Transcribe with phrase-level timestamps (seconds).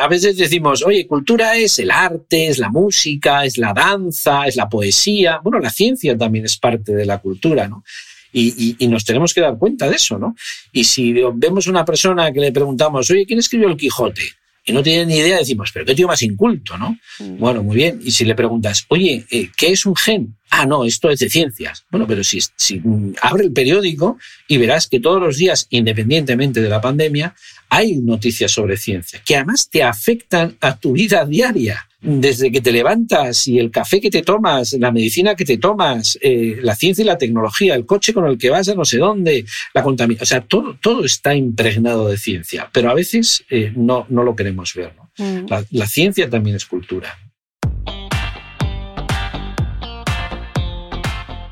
[0.00, 4.56] A veces decimos, oye, cultura es el arte, es la música, es la danza, es
[4.56, 5.40] la poesía.
[5.42, 7.84] Bueno, la ciencia también es parte de la cultura, ¿no?
[8.32, 10.36] Y, nos tenemos que dar cuenta de eso, ¿no?
[10.72, 14.22] Y si vemos una persona que le preguntamos, oye, ¿quién escribió el Quijote?
[14.64, 16.96] Y no tiene ni idea, decimos, pero qué tío más inculto, ¿no?
[17.18, 17.38] Mm.
[17.38, 18.00] Bueno, muy bien.
[18.04, 20.36] Y si le preguntas, oye, eh, ¿qué es un gen?
[20.50, 21.84] Ah, no, esto es de ciencias.
[21.90, 22.80] Bueno, pero si, si
[23.22, 27.34] abre el periódico y verás que todos los días, independientemente de la pandemia,
[27.70, 31.86] hay noticias sobre ciencia que además te afectan a tu vida diaria.
[32.02, 36.18] Desde que te levantas y el café que te tomas, la medicina que te tomas,
[36.22, 38.96] eh, la ciencia y la tecnología, el coche con el que vas a no sé
[38.96, 39.44] dónde,
[39.74, 44.06] la contaminación, o sea, todo, todo está impregnado de ciencia, pero a veces eh, no,
[44.08, 44.94] no lo queremos ver.
[45.18, 45.46] Mm.
[45.50, 47.18] La, la ciencia también es cultura.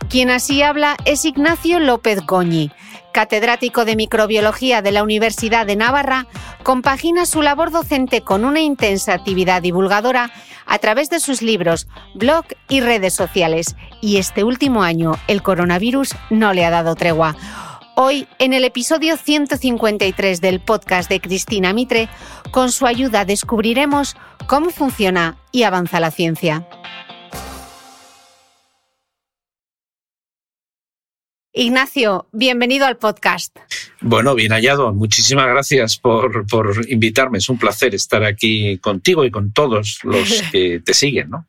[0.09, 2.71] Quien así habla es Ignacio López Goñi
[3.19, 6.29] catedrático de microbiología de la Universidad de Navarra,
[6.63, 10.31] compagina su labor docente con una intensa actividad divulgadora
[10.67, 13.75] a través de sus libros, blog y redes sociales.
[14.01, 17.35] Y este último año el coronavirus no le ha dado tregua.
[17.97, 22.09] Hoy, en el episodio 153 del podcast de Cristina Mitre,
[22.53, 24.15] con su ayuda descubriremos
[24.47, 26.69] cómo funciona y avanza la ciencia.
[31.59, 33.59] Ignacio, bienvenido al podcast.
[34.01, 34.93] Bueno, bien hallado.
[34.93, 37.39] Muchísimas gracias por, por, invitarme.
[37.39, 41.31] Es un placer estar aquí contigo y con todos los que te siguen.
[41.31, 41.47] ¿no?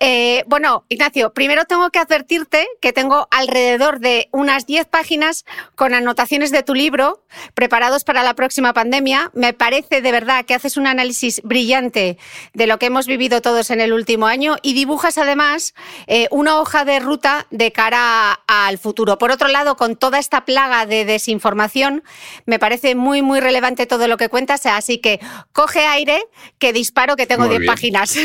[0.00, 5.44] Eh, bueno, Ignacio, primero tengo que advertirte que tengo alrededor de unas 10 páginas
[5.76, 7.22] con anotaciones de tu libro
[7.54, 9.30] preparados para la próxima pandemia.
[9.34, 12.18] Me parece de verdad que haces un análisis brillante
[12.54, 15.74] de lo que hemos vivido todos en el último año y dibujas además
[16.08, 19.16] eh, una hoja de ruta de cara al futuro.
[19.16, 22.02] Por otro lado, con toda esta plaga de desinformación,
[22.46, 25.20] me parece muy, muy relevante todo lo que cuentas, así que
[25.52, 26.22] coge aire,
[26.58, 28.16] que disparo, que tengo 10 páginas.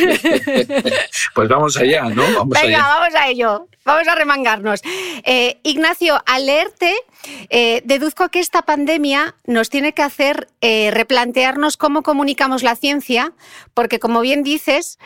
[1.35, 2.23] pues vamos allá, ¿no?
[2.23, 3.67] Vamos Venga, vamos a ello.
[3.85, 4.81] Vamos a remangarnos.
[5.25, 6.95] Eh, Ignacio, al leerte,
[7.49, 13.33] eh, deduzco que esta pandemia nos tiene que hacer eh, replantearnos cómo comunicamos la ciencia,
[13.73, 14.99] porque como bien dices,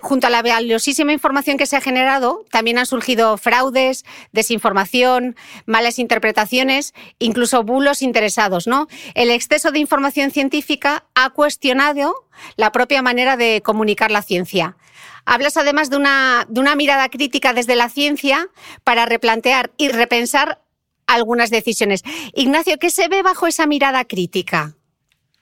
[0.00, 5.36] junto a la valiosísima información que se ha generado, también han surgido fraudes, desinformación,
[5.66, 8.66] malas interpretaciones, incluso bulos interesados.
[8.66, 8.88] ¿no?
[9.14, 14.76] El exceso de información científica ha cuestionado la propia manera de comunicar la ciencia.
[15.24, 18.48] Hablas además de una, de una mirada crítica desde la ciencia
[18.82, 20.60] para replantear y repensar
[21.06, 22.02] algunas decisiones.
[22.34, 24.74] Ignacio, ¿qué se ve bajo esa mirada crítica?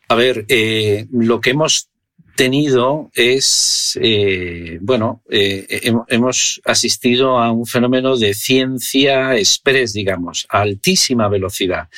[0.09, 1.89] A ver, eh, lo que hemos
[2.37, 10.63] tenido es, eh, bueno, eh, hemos asistido a un fenómeno de ciencia express, digamos, a
[10.63, 11.89] altísima velocidad.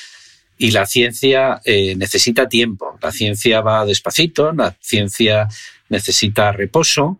[0.58, 5.48] Y la ciencia eh, necesita tiempo, la ciencia va despacito, la ciencia
[5.88, 7.18] necesita reposo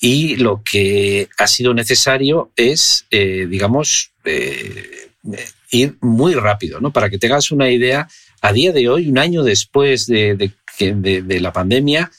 [0.00, 4.10] y lo que ha sido necesario es, digamos,
[5.70, 6.80] ir muy rápido.
[6.80, 6.92] ¿no?
[6.92, 8.06] Para que tengas una idea,
[8.42, 12.10] a día de hoy, un año después de, de la pandemia,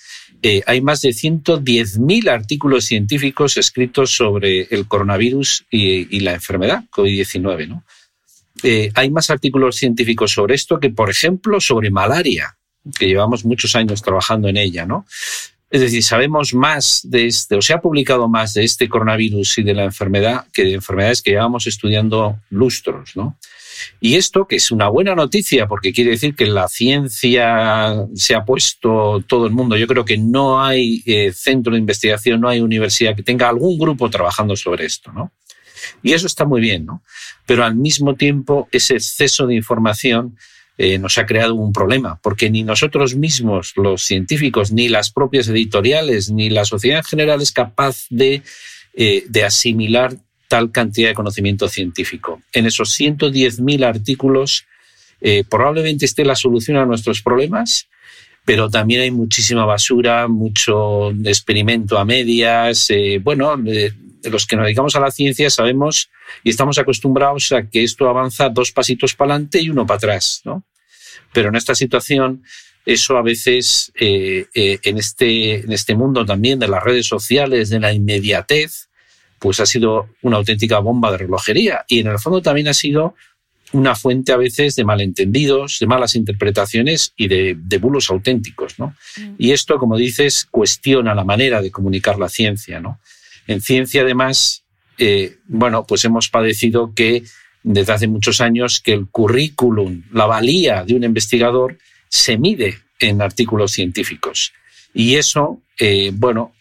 [0.48, 7.68] eh, hay más de 110.000 artículos científicos escritos sobre el coronavirus y, la enfermedad COVID-19.
[7.68, 7.84] ¿no?
[8.62, 12.56] Eh, hay más artículos científicos sobre esto que, por ejemplo, sobre malaria,
[12.96, 14.86] que llevamos muchos años trabajando en ella.
[14.86, 15.08] ¿no?
[15.72, 19.64] Es decir, sabemos más de este, o se ha publicado más de este coronavirus y
[19.64, 23.16] de la enfermedad que de enfermedades que llevamos estudiando lustros.
[23.16, 23.40] ¿no?
[24.00, 28.46] Y esto, que es una buena noticia, porque quiere decir que la ciencia se ha
[28.46, 29.78] puesto todo el mundo.
[29.78, 33.78] Yo creo que no hay eh, centro de investigación, no hay universidad que tenga algún
[33.78, 35.32] grupo trabajando sobre esto, ¿no?
[36.02, 37.04] Y eso está muy bien, ¿no?
[37.46, 40.38] Pero al mismo tiempo, ese exceso de información
[40.78, 45.48] eh, nos ha creado un problema, porque ni nosotros mismos, los científicos, ni las propias
[45.48, 48.42] editoriales, ni la sociedad en general es capaz de,
[48.94, 52.42] eh, de asimilar tal cantidad de conocimiento científico.
[52.54, 54.66] En esos 110.000 artículos
[55.22, 57.88] eh, probablemente esté la solución a nuestros problemas,
[58.44, 62.88] pero también hay muchísima basura, mucho experimento a medias.
[62.90, 66.10] Eh, bueno, los que nos dedicamos a la ciencia sabemos
[66.44, 70.42] y estamos acostumbrados a que esto avanza dos pasitos para adelante y uno para atrás,
[70.46, 70.64] ¿no?
[71.34, 72.44] Pero en esta situación
[72.86, 77.80] eso a veces eh, en, este, en este mundo también de las redes sociales, de
[77.80, 78.90] la inmediatez,
[79.40, 83.16] pues ha sido una auténtica bomba de relojería y en el fondo también ha sido
[83.74, 88.80] una fuente a veces de malentendidos, de malas interpretaciones y de, bulos auténticos.
[88.80, 88.96] ¿no?
[89.18, 89.36] Mm.
[89.38, 92.80] Y esto, como dices, cuestiona la manera de comunicar la ciencia.
[92.80, 93.00] ¿no?
[93.48, 94.64] En ciencia, además,
[94.98, 97.24] eh, bueno, pues hemos padecido que
[97.64, 101.78] desde hace muchos años que el currículum, la valía de un investigador,
[102.08, 104.54] se mide en artículos científicos.
[104.94, 106.54] Y eso, eh, bueno,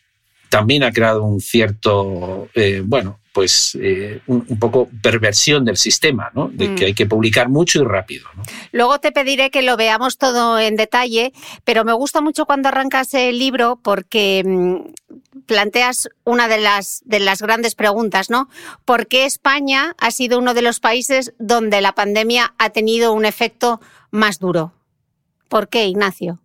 [0.54, 6.48] también ha creado un cierto, eh, bueno, pues eh, un, poco perversión del sistema, ¿no?
[6.48, 6.86] De que mm.
[6.86, 8.28] hay que publicar mucho y rápido.
[8.70, 11.32] Luego te pediré que lo veamos todo en detalle,
[11.64, 17.18] pero me gusta mucho cuando arrancas el libro porque mm, planteas una de las, de
[17.18, 18.48] las grandes preguntas, ¿no?
[18.84, 23.24] ¿Por qué España ha sido uno de los países donde la pandemia ha tenido un
[23.24, 23.80] efecto
[24.12, 24.72] más duro?
[25.48, 26.38] ¿Por qué, Ignacio?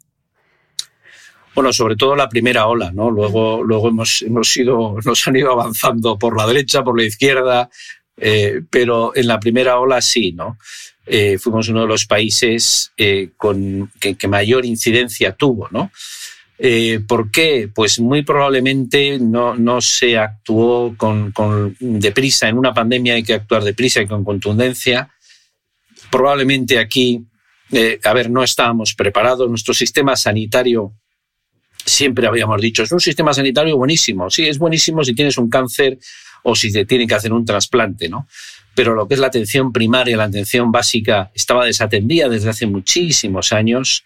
[1.56, 3.10] Bueno, sobre todo la primera ola, ¿no?
[3.10, 7.69] Luego, luego hemos, hemos ido, nos han ido avanzando por la derecha, por la izquierda,
[8.18, 10.57] eh, pero en la primera ola sí, ¿no?
[11.06, 15.92] Eh, fuimos uno de los países eh, con, que, mayor incidencia tuvo, ¿no?
[17.07, 17.69] ¿Por qué?
[17.74, 22.50] Pues muy probablemente no, no se actuó con, con, deprisa.
[22.50, 25.10] En una pandemia hay que actuar deprisa y con contundencia.
[26.12, 27.24] Probablemente aquí,
[28.04, 29.50] a ver, no estábamos preparados.
[29.50, 30.99] Nuestro sistema sanitario
[31.89, 34.30] siempre habíamos dicho, es un sistema sanitario buenísimo.
[34.30, 35.97] Sí, es buenísimo si tienes un cáncer
[36.44, 38.27] o si te tienen que hacer un trasplante, ¿no?
[38.75, 43.51] Pero lo que es la atención primaria, la atención básica, estaba desatendida desde hace muchísimos
[43.51, 44.06] años.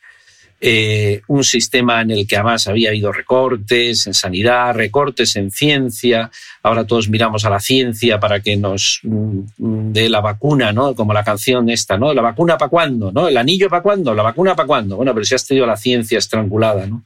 [0.65, 6.31] Eh, un sistema en el que además había habido recortes en sanidad, recortes en ciencia.
[6.63, 10.95] Ahora todos miramos a la ciencia para que nos mm, dé la vacuna, ¿no?
[10.95, 12.13] Como la canción esta, ¿no?
[12.13, 13.11] ¿La vacuna para cuándo?
[13.11, 13.27] ¿No?
[13.27, 14.15] ¿El anillo para cuándo?
[14.15, 14.95] ¿La vacuna para cuándo?
[14.95, 17.03] Bueno, pero si has tenido la ciencia estrangulada, ¿no?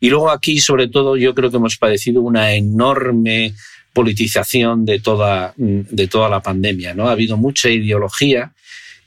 [0.00, 3.54] Y luego aquí, sobre todo, yo creo que hemos padecido una enorme
[3.92, 6.92] politización de toda, de toda la pandemia.
[6.92, 7.08] ¿no?
[7.08, 8.52] Ha habido mucha ideología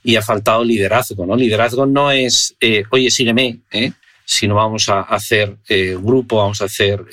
[0.04, 1.28] y ha faltado liderazgo.
[1.28, 1.36] ¿no?
[1.36, 3.92] Liderazgo no es, eh, oye, sígueme, ¿eh?
[4.26, 7.04] sino vamos a hacer eh, grupo, vamos a hacer,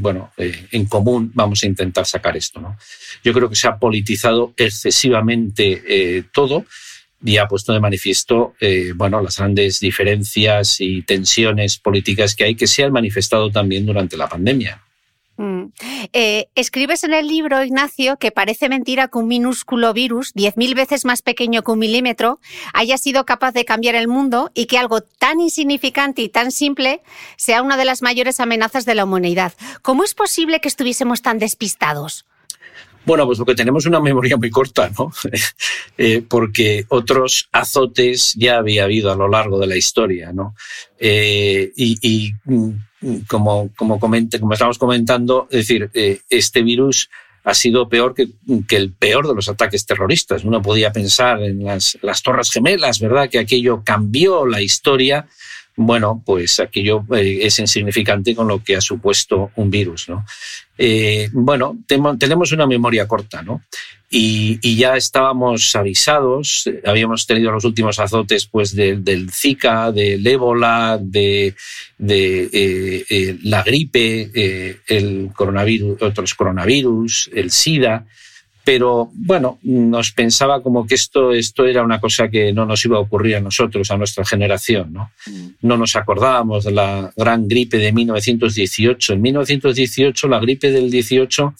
[0.00, 2.60] bueno, en común, vamos a intentar sacar esto.
[2.60, 2.76] ¿no?
[3.22, 6.66] Yo creo que se ha politizado excesivamente todo
[7.24, 12.54] y ha puesto de manifiesto eh, bueno, las grandes diferencias y tensiones políticas que hay
[12.54, 14.82] que se han manifestado también durante la pandemia.
[15.36, 15.64] Mm.
[16.12, 21.04] Eh, escribes en el libro, Ignacio, que parece mentira que un minúsculo virus, 10.000 veces
[21.04, 22.38] más pequeño que un milímetro,
[22.72, 27.02] haya sido capaz de cambiar el mundo y que algo tan insignificante y tan simple
[27.36, 29.54] sea una de las mayores amenazas de la humanidad.
[29.82, 32.26] ¿Cómo es posible que estuviésemos tan despistados?
[33.06, 35.12] Bueno, pues porque tenemos una memoria muy corta, ¿no?
[35.96, 40.56] Eh, porque otros azotes ya había habido a lo largo de la historia, ¿no?
[40.98, 42.70] Eh, y, mm,
[43.28, 47.10] como, como, comente, como estamos comentando, es decir, eh, este virus
[47.44, 48.28] ha sido peor que,
[48.76, 50.42] el peor de los ataques terroristas.
[50.42, 53.28] Uno podía pensar en las Torres Gemelas, ¿verdad?
[53.30, 55.28] Que aquello cambió la historia
[55.76, 60.24] bueno, pues aquello eh, es insignificante con lo que ha supuesto un virus, ¿no?
[60.78, 63.62] Eh, bueno, tenemos una memoria corta, ¿no?
[64.10, 71.54] Y, ya estábamos avisados, habíamos tenido los últimos azotes pues, del Zika, del ébola, de
[71.98, 78.06] la gripe, el coronavirus, otros coronavirus, el SIDA
[78.64, 82.96] pero bueno, nos pensaba como que esto, esto era una cosa que no nos iba
[82.96, 84.92] a ocurrir a nosotros, a nuestra generación.
[84.92, 85.10] ¿no?
[85.26, 85.48] Mm.
[85.62, 89.12] no nos acordábamos de la gran gripe de 1918.
[89.12, 91.54] En 1918, la gripe del 18,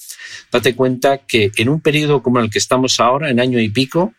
[0.51, 4.15] date cuenta que en un periodo como el que estamos ahora, en año y pico,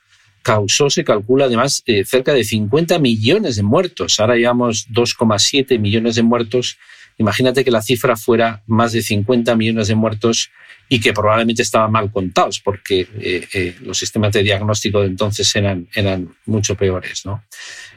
[0.45, 4.19] causó, se calcula además, eh, cerca de 50 millones de muertos.
[4.19, 6.77] Ahora llevamos 2,7 millones de muertos.
[7.17, 10.49] Imagínate que la cifra fuera más de 50 millones de muertos
[10.87, 15.55] y que probablemente estaban mal contados porque eh, eh, los sistemas de diagnóstico de entonces
[15.55, 17.25] eran, eran mucho peores.
[17.25, 17.43] ¿no?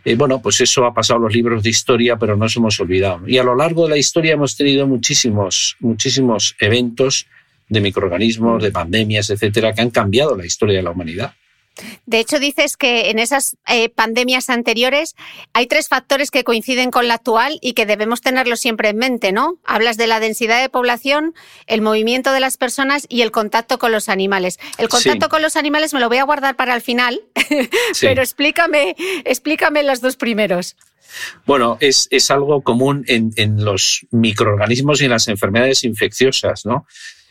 [0.05, 2.79] Eh, bueno, pues eso ha pasado en los libros de historia, pero no nos hemos
[2.81, 3.29] olvidado.
[3.29, 7.27] Y a lo largo de la historia hemos tenido muchísimos, muchísimos eventos
[7.69, 11.35] de microorganismos, de pandemias, etcétera, que han cambiado la historia de la humanidad.
[12.07, 15.15] De hecho, dices que en esas eh, pandemias anteriores
[15.53, 19.33] hay tres factores que coinciden con la actual y que debemos tenerlos siempre en mente,
[19.33, 19.59] ¿no?
[19.65, 21.35] Hablas de la densidad de población,
[21.67, 24.59] el movimiento de las personas y el contacto con los animales.
[24.79, 27.21] El contacto con los animales me lo voy a guardar para el final,
[28.01, 30.77] pero explícame, explícame los dos primeros.
[31.47, 36.87] Bueno, es, algo común en, los microorganismos y en las enfermedades infecciosas, ¿no?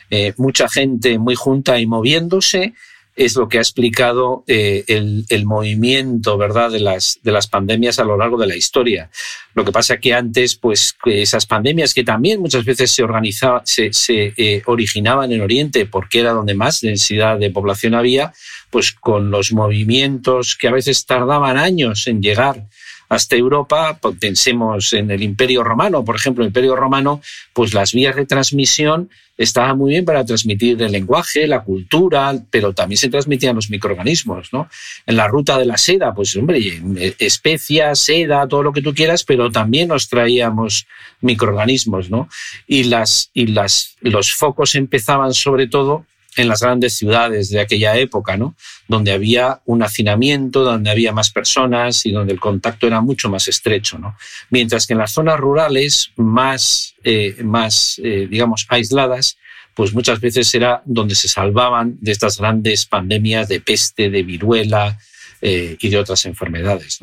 [0.09, 2.73] Eh, mucha gente muy junta y moviéndose
[3.17, 6.69] es lo que ha explicado eh, el, movimiento ¿verdad?
[6.69, 9.09] De, las, de las pandemias a lo largo de la historia.
[9.55, 13.89] Lo que pasa que antes, pues esas pandemias que también muchas veces se, organizaban, se,
[14.37, 18.33] eh, originaban en Oriente porque era donde más densidad de población había,
[18.69, 22.67] pues con los movimientos que a veces tardaban años en llegar
[23.09, 27.21] hasta Europa, pues, pensemos en el Imperio Romano, por ejemplo, el Imperio Romano,
[27.53, 32.73] pues las vías de transmisión estaban muy bien para transmitir el lenguaje, la cultura, pero
[32.73, 34.67] también se transmitían los microorganismos, ¿no?
[35.05, 36.81] En la ruta de la seda, pues hombre,
[37.19, 40.87] especias, seda, todo lo que tú quieras, pero también nos traíamos
[41.21, 42.29] microorganismos, ¿no?
[42.67, 46.05] Y las y las los focos empezaban sobre todo
[46.37, 48.55] en las grandes ciudades de aquella época, ¿no?
[48.87, 53.47] donde había un hacinamiento, donde había más personas y donde el contacto era mucho más
[53.47, 53.97] estrecho.
[53.97, 54.15] ¿no?
[54.51, 59.37] Mientras que en las zonas rurales más, eh, más eh, digamos, aisladas,
[59.73, 64.97] pues muchas veces era donde se salvaban de estas grandes pandemias de peste, de viruela
[65.41, 66.99] eh, y de otras enfermedades.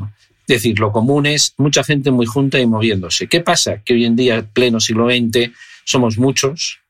[0.47, 3.29] Es decir, lo común es mucha gente muy junta y moviéndose.
[3.29, 3.83] ¿Qué pasa?
[3.85, 5.53] Que hoy en día, pleno siglo XX,
[5.85, 6.81] somos muchos,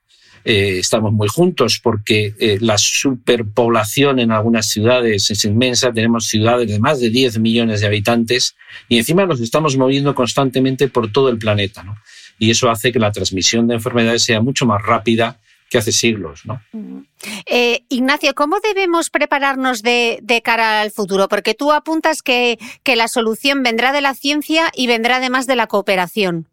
[0.44, 6.68] eh, estamos muy juntos porque eh, la superpoblación en algunas ciudades es inmensa, tenemos ciudades
[6.68, 8.54] de más de 10 millones de habitantes
[8.88, 11.82] y encima nos estamos moviendo constantemente por todo el planeta.
[11.82, 11.96] ¿no?
[12.38, 16.42] Y eso hace que la transmisión de enfermedades sea mucho más rápida que hace siglos.
[16.44, 16.60] ¿no?
[17.46, 21.26] Eh, Ignacio, ¿cómo debemos prepararnos de, de, cara al futuro?
[21.28, 25.56] Porque tú apuntas que, que la solución vendrá de la ciencia y vendrá además de
[25.56, 26.48] la cooperación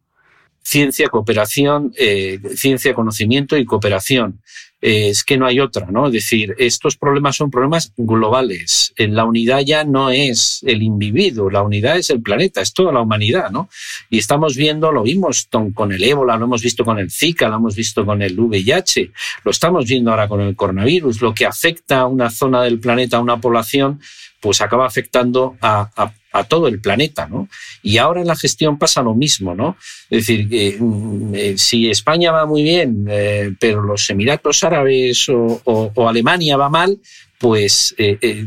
[0.63, 4.41] ciencia, cooperación, eh, ciencia, conocimiento y cooperación.
[4.83, 6.07] Eh, es que no hay otra, ¿no?
[6.07, 8.93] Es decir, estos problemas son problemas globales.
[8.97, 13.01] La unidad ya no es el individuo, la unidad es el planeta, es toda la
[13.01, 13.69] humanidad, ¿no?
[14.09, 17.57] Y estamos viendo, lo vimos con el ébola, lo hemos visto con el Zika, lo
[17.57, 19.11] hemos visto con el VIH,
[19.43, 23.17] lo estamos viendo ahora con el coronavirus, lo que afecta a una zona del planeta,
[23.17, 24.01] a una población,
[24.39, 27.49] pues acaba afectando a, a a todo el planeta, ¿no?
[27.83, 29.77] Y ahora en la gestión pasa lo mismo, ¿no?
[30.09, 36.07] Es decir, mm, eh, si España va muy bien, eh, pero los Emiratos Árabes o,
[36.07, 36.99] Alemania va mal,
[37.37, 38.45] pues eh,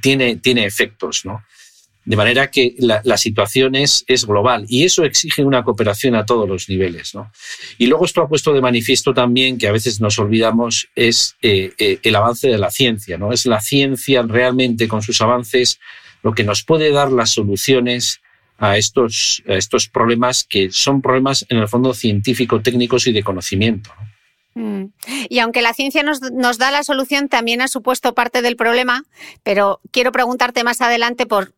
[0.00, 1.42] tiene, tiene efectos, ¿no?
[2.04, 6.48] De manera que la, situación es, es, global y eso exige una cooperación a todos
[6.48, 7.14] los niveles.
[7.14, 7.30] ¿no?
[7.78, 12.16] Y luego esto ha puesto de manifiesto también que a veces nos olvidamos es el
[12.16, 13.18] avance de la ciencia.
[13.18, 13.32] ¿no?
[13.32, 15.78] Es la ciencia realmente con sus avances
[16.22, 18.20] lo que nos puede dar las soluciones
[18.58, 23.90] a estos, estos problemas que son problemas en el fondo científico-técnicos y de conocimiento.
[24.54, 24.86] Mm.
[25.28, 29.04] Y aunque la ciencia nos, nos, da la solución, también ha supuesto parte del problema,
[29.42, 31.54] pero quiero preguntarte más adelante por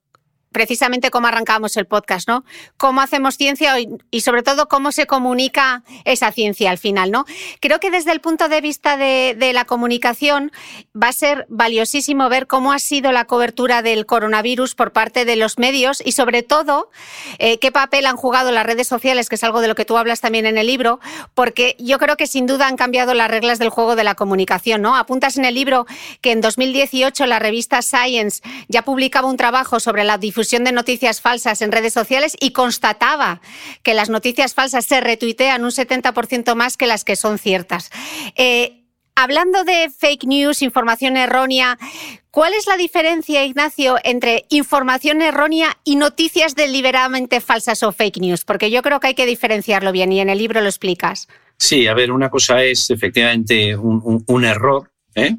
[0.53, 2.45] precisamente cómo arrancamos el podcast, ¿no?
[2.77, 3.75] Cómo hacemos ciencia
[4.11, 7.25] y sobre todo cómo se comunica esa ciencia al final, ¿no?
[7.61, 10.53] Creo que desde el punto de vista de, la comunicación
[11.01, 15.37] va a ser valiosísimo ver cómo ha sido la cobertura del coronavirus por parte de
[15.37, 16.91] los medios y sobre todo
[17.39, 19.97] eh, qué papel han jugado las redes sociales, que es algo de lo que tú
[19.97, 21.01] hablas también en el libro,
[21.35, 24.83] porque yo creo que sin duda han cambiado las reglas del juego de la comunicación,
[24.83, 24.97] ¿no?
[24.97, 25.87] Apuntas en el libro
[26.21, 30.73] que en 2018 la revista Science ya publicaba un trabajo sobre la difusión difusión de
[30.73, 33.41] noticias falsas en redes sociales y constataba
[33.85, 37.93] que las noticias falsas se retuitean un 70% más que las que son ciertas.
[38.35, 38.83] Eh,
[39.15, 41.79] hablando de fake news, información errónea,
[42.33, 48.45] ¿cuál es la diferencia, Ignacio, entre información errónea y noticias deliberadamente falsas o fake news?
[48.45, 51.29] Porque yo creo que hay que diferenciarlo bien y en el libro lo explicas.
[51.57, 55.37] Sí, a ver, una cosa es efectivamente un, error, ¿eh?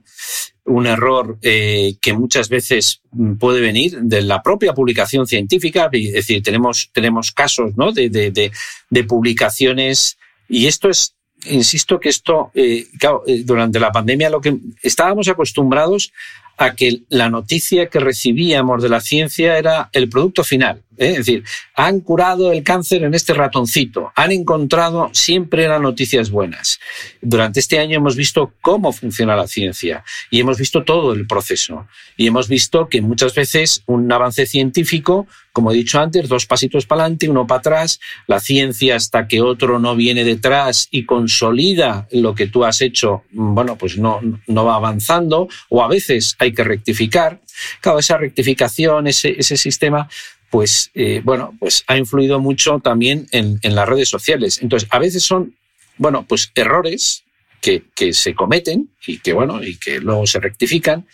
[0.66, 3.02] Un error eh, que muchas veces
[3.40, 7.92] puede venir de la propia publicación científica, es decir, tenemos, tenemos casos ¿no?
[7.92, 8.52] de, de,
[8.90, 10.18] de publicaciones
[10.48, 11.16] y esto es
[11.50, 12.88] insisto que esto, eh,
[13.28, 16.12] eh, durante la pandemia lo que estábamos acostumbrados
[16.58, 20.84] a que la noticia que recibíamos de la ciencia era el producto final.
[20.98, 21.12] ¿Eh?
[21.12, 21.44] Es decir,
[21.76, 26.80] han curado el cáncer en este ratoncito, han encontrado, siempre eran noticias buenas.
[27.22, 31.88] Durante este año hemos visto cómo funciona la ciencia y hemos visto todo el proceso.
[32.18, 36.86] Y hemos visto que muchas veces un avance científico, como he dicho antes, dos pasitos
[36.86, 42.08] para adelante, uno para atrás, la ciencia hasta que otro no viene detrás y consolida
[42.12, 46.54] lo que tú has hecho, bueno, pues no, no va avanzando o a veces hay
[46.54, 47.40] que rectificar.
[47.82, 50.10] Claro, esa rectificación, ese, ese sistema,
[50.54, 54.60] pues eh, bueno, pues ha influido mucho también en, las redes sociales.
[54.62, 55.56] Entonces, a veces son,
[55.98, 57.24] bueno, pues errores
[57.60, 61.08] que, que se cometen y que, bueno, y que luego se rectifican,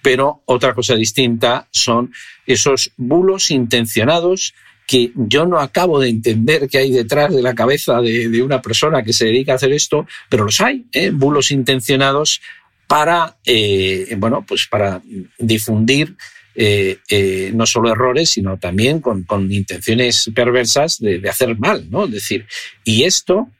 [0.00, 2.10] pero otra cosa distinta son
[2.46, 4.54] esos bulos intencionados
[4.86, 9.02] que yo no acabo de entender qué hay detrás de la cabeza de, una persona
[9.02, 11.10] que se dedica a hacer esto, pero los hay, ¿eh?
[11.10, 12.40] bulos intencionados
[12.86, 15.02] para, eh, bueno, pues para
[15.38, 16.16] difundir
[16.58, 22.06] eh, eh, no solo errores, sino también con, intenciones perversas de, hacer mal, ¿no?
[22.06, 22.46] Es decir,
[22.82, 23.50] y esto,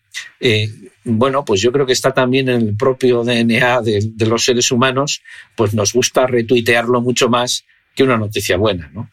[0.40, 0.70] eh,
[1.04, 5.20] bueno, pues yo creo que está también en el propio DNA de, los seres humanos,
[5.54, 9.10] pues nos gusta retuitearlo mucho más que una noticia buena, ¿no?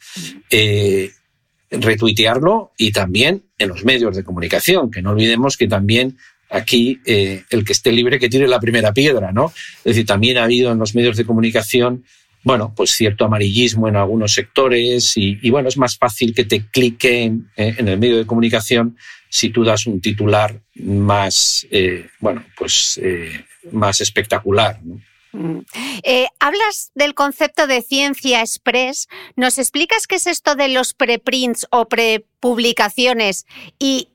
[1.70, 6.18] Retuitearlo y también en los medios de comunicación, que no olvidemos que también
[6.50, 9.52] aquí el que esté libre que tire la primera piedra, ¿no?
[9.80, 12.06] Es decir, también ha habido en los medios de comunicación
[12.44, 17.50] bueno, pues cierto amarillismo en algunos sectores y, bueno, es más fácil que te cliquen
[17.56, 18.98] eh, en el medio de comunicación
[19.30, 24.80] si tú das un titular más, eh, bueno, pues eh, más espectacular.
[25.32, 25.62] Mm.
[26.40, 29.08] hablas del concepto de ciencia express.
[29.36, 33.48] ¿Nos explicas qué es esto de los preprints o prepublicaciones
[33.80, 34.10] y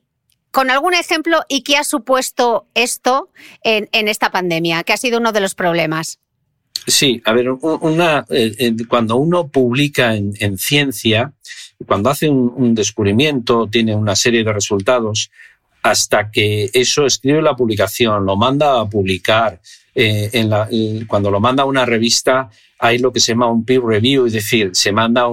[0.51, 3.29] con algún ejemplo y qué ha supuesto esto
[3.63, 6.19] en, en esta pandemia, que ha sido uno de los problemas?
[6.87, 11.33] Sí, a ver, una, eh, cuando uno publica en, ciencia,
[11.85, 15.29] cuando hace un, descubrimiento, tiene una serie de resultados,
[15.81, 19.61] hasta que eso escribe la publicación, lo manda a publicar,
[19.95, 20.67] eh, en la,
[21.07, 24.33] cuando lo manda a una revista, hay lo que se llama un peer review, es
[24.33, 25.25] decir, se manda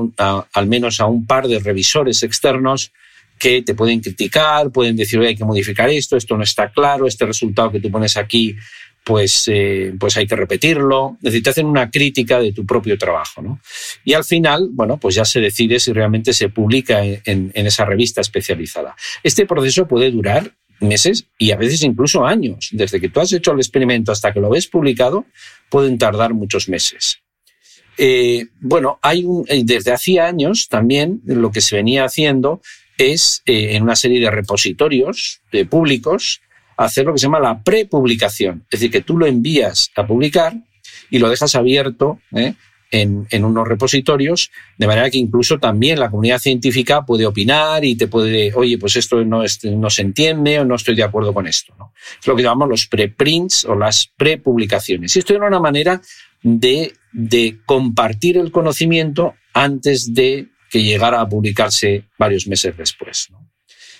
[0.53, 2.93] al menos a un par de revisores externos
[3.39, 7.27] que te pueden criticar, pueden decir, hay que modificar esto, esto no está claro, este
[7.27, 8.57] resultado que tú pones aquí
[9.07, 11.17] pues, eh, pues hay que repetirlo.
[11.19, 13.41] Es decir, te hacen una crítica de tu propio trabajo.
[13.41, 13.61] ¿no?
[14.05, 18.21] Y al final, bueno, pues ya se decide si realmente se publica en, esa revista
[18.21, 18.97] especializada.
[19.23, 22.71] Este proceso puede durar meses y a veces incluso años.
[22.73, 25.25] Desde que tú has hecho el experimento hasta que lo ves publicado,
[25.71, 27.21] pueden tardar muchos meses.
[27.99, 32.61] Eh, bueno, hay un, eh, desde hacía años también lo que se venía haciendo
[32.99, 36.41] es en una serie de repositorios de públicos
[36.77, 38.65] hacer lo que se llama la prepublicación.
[38.71, 40.55] Es decir, que tú lo envías a publicar
[41.11, 42.55] y lo dejas abierto ¿eh?
[42.91, 48.09] en, unos repositorios, de manera que incluso también la comunidad científica puede opinar y te
[48.09, 51.75] puede, oye, pues esto no, no se entiende o no estoy de acuerdo con esto.
[52.21, 55.17] Es lo que llamamos los preprints o las prepublicaciones.
[55.17, 56.01] Y esto era una manera
[56.43, 63.29] de, de compartir el conocimiento antes de que llegara a publicarse varios meses después.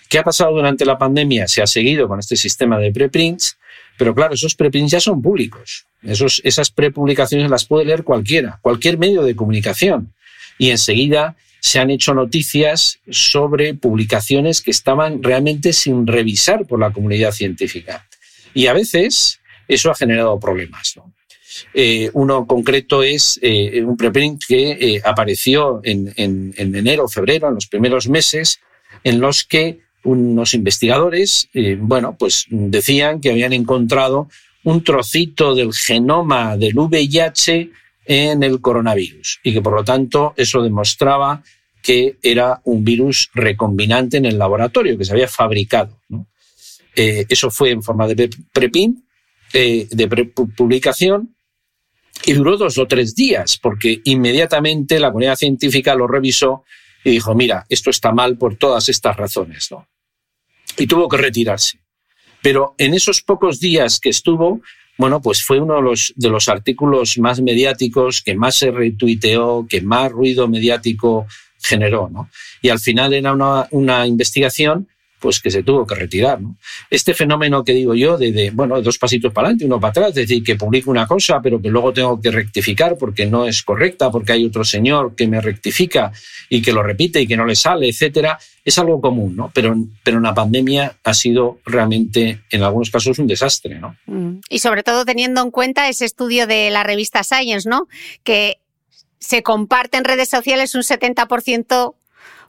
[0.09, 1.49] ¿Qué ha pasado durante la pandemia?
[1.49, 3.59] Se ha seguido con este sistema de preprints,
[3.97, 5.87] pero claro, esos preprints ya son públicos.
[6.03, 10.15] Esos, esas prepublicaciones las puede leer cualquiera, cualquier medio de comunicación.
[10.59, 16.93] Y enseguida se han hecho noticias sobre publicaciones que estaban realmente sin revisar por la
[16.93, 18.07] comunidad científica.
[18.55, 20.95] Y a veces eso ha generado problemas.
[21.75, 27.49] Eh, uno concreto es eh, un preprint que eh, apareció en, en, en enero, febrero,
[27.49, 28.61] en los primeros meses,
[29.03, 34.29] en los que unos investigadores, bueno, pues decían que habían encontrado
[34.65, 37.71] un trocito del genoma del VIH
[38.07, 41.43] en el coronavirus y que por lo tanto eso demostraba
[41.83, 46.01] que era un virus recombinante en el laboratorio, que se había fabricado.
[46.97, 48.99] Eh, eso fue en forma de preprint,
[49.53, 50.09] eh, de
[50.57, 51.37] publicación,
[52.25, 56.65] y duró dos o tres días, porque inmediatamente la comunidad científica lo revisó
[57.05, 59.87] y dijo, mira, esto está mal por todas estas razones, ¿no?
[60.79, 61.79] Y tuvo que retirarse.
[62.43, 64.61] Pero en esos pocos días que estuvo,
[64.99, 69.67] bueno, pues fue uno de los, de los artículos más mediáticos, que más se retuiteó,
[69.69, 71.27] que más ruido mediático
[71.61, 72.31] generó, ¿no?
[72.63, 76.41] Y al final era una, una investigación pues que se tuvo que retirar.
[76.41, 76.57] ¿no?
[76.91, 80.15] Este fenómeno que digo yo, de, bueno, dos pasitos para adelante, uno para atrás, es
[80.15, 84.11] decir, que publico una cosa, pero que luego tengo que rectificar porque no es correcta,
[84.11, 86.13] porque hay otro señor que me rectifica
[86.49, 89.51] y que lo repite y que no le sale, etcétera, es algo común, ¿no?
[89.55, 93.97] Pero, pero la pandemia ha sido realmente, en algunos casos, un desastre, ¿no?
[94.07, 94.41] Mm.
[94.49, 97.89] Y sobre todo teniendo en cuenta ese estudio de la revista Science, ¿no?
[98.25, 98.59] Que
[99.19, 101.95] se comparte en redes sociales un 70%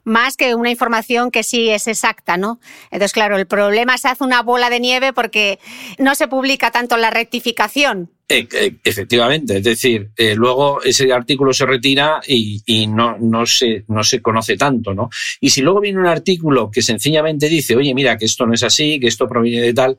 [0.08, 2.60] más que una información que sí es exacta, ¿no?
[2.90, 5.58] Entonces, claro, el problema se hace una bola de nieve porque
[5.98, 8.10] no se publica tanto la rectificación.
[8.30, 14.04] E, e, efectivamente, es decir, eh, luego ese artículo se retira y, no, se, no
[14.04, 15.08] se conoce tanto, ¿no?
[15.40, 18.62] Y si luego viene un artículo que sencillamente dice, oye, mira, que esto no es
[18.62, 19.98] así, que esto proviene de tal,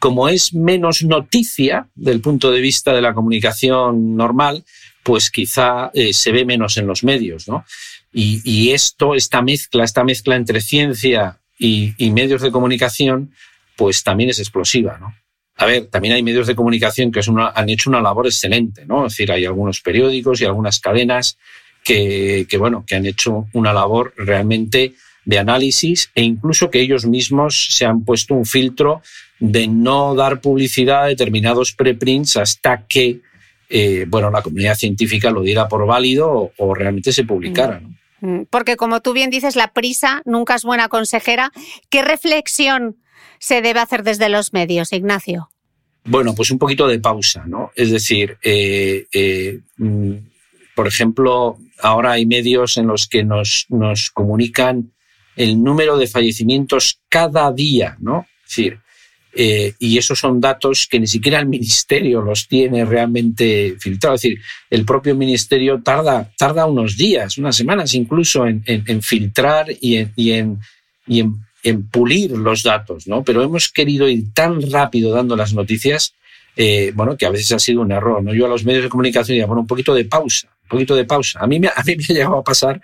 [0.00, 4.64] como es menos noticia del punto de vista de la comunicación normal,
[5.04, 7.64] pues quizá eh, se ve menos en los medios, ¿no?
[8.12, 13.32] Y, esto, esta mezcla, esta mezcla entre ciencia y, medios de comunicación,
[13.76, 15.14] pues también es explosiva, ¿no?
[15.60, 17.20] A ver, también hay medios de comunicación que
[17.54, 19.06] han hecho una labor excelente, ¿no?
[19.06, 21.36] Es decir, hay algunos periódicos y algunas cadenas
[21.84, 24.94] que, bueno, que han hecho una labor realmente
[25.24, 29.02] de análisis e incluso que ellos mismos se han puesto un filtro
[29.38, 33.20] de no dar publicidad a determinados preprints hasta que
[33.68, 37.80] eh, bueno, la comunidad científica lo diera por válido o, o realmente se publicara.
[37.80, 37.98] ¿no?
[38.20, 41.52] Mm, porque como tú bien dices, la prisa nunca es buena consejera.
[41.90, 42.96] ¿Qué reflexión
[43.38, 45.50] se debe hacer desde los medios, Ignacio?
[46.04, 47.70] Bueno, pues un poquito de pausa, ¿no?
[47.74, 50.12] Es decir, eh, eh, mm,
[50.74, 54.92] por ejemplo, ahora hay medios en los que nos, nos comunican
[55.36, 58.26] el número de fallecimientos cada día, ¿no?
[58.44, 58.80] Es decir,
[59.34, 64.24] eh, y esos son datos que ni siquiera el ministerio los tiene realmente filtrados.
[64.24, 68.62] Es decir, el propio ministerio tarda, tarda unos días, unas semanas incluso en,
[69.02, 70.58] filtrar y, en, y, en,
[71.62, 73.22] en, pulir los datos, ¿no?
[73.22, 76.14] Pero hemos querido ir tan rápido dando las noticias,
[76.56, 78.34] eh, bueno, que a veces ha sido un error, ¿no?
[78.34, 81.04] Yo a los medios de comunicación digo, bueno, un poquito de pausa, un poquito de
[81.04, 81.38] pausa.
[81.40, 82.80] A mí, a mí me ha llegado a pasar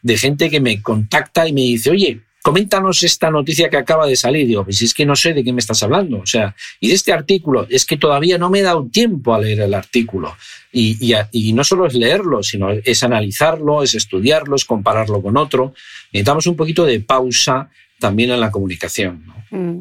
[0.00, 4.16] de gente que me contacta y me dice, oye, coméntanos esta noticia que acaba de
[4.16, 4.46] salir.
[4.46, 6.18] Digo, pues es que no sé de qué me estás hablando.
[6.18, 9.40] O sea, y de este artículo, es que todavía no me he dado tiempo a
[9.40, 10.36] leer el artículo.
[10.72, 15.74] Y, no solo es leerlo, sino es analizarlo, es estudiarlo, es compararlo con otro.
[16.12, 19.24] Necesitamos un poquito de pausa también en la comunicación.
[19.50, 19.80] Mm.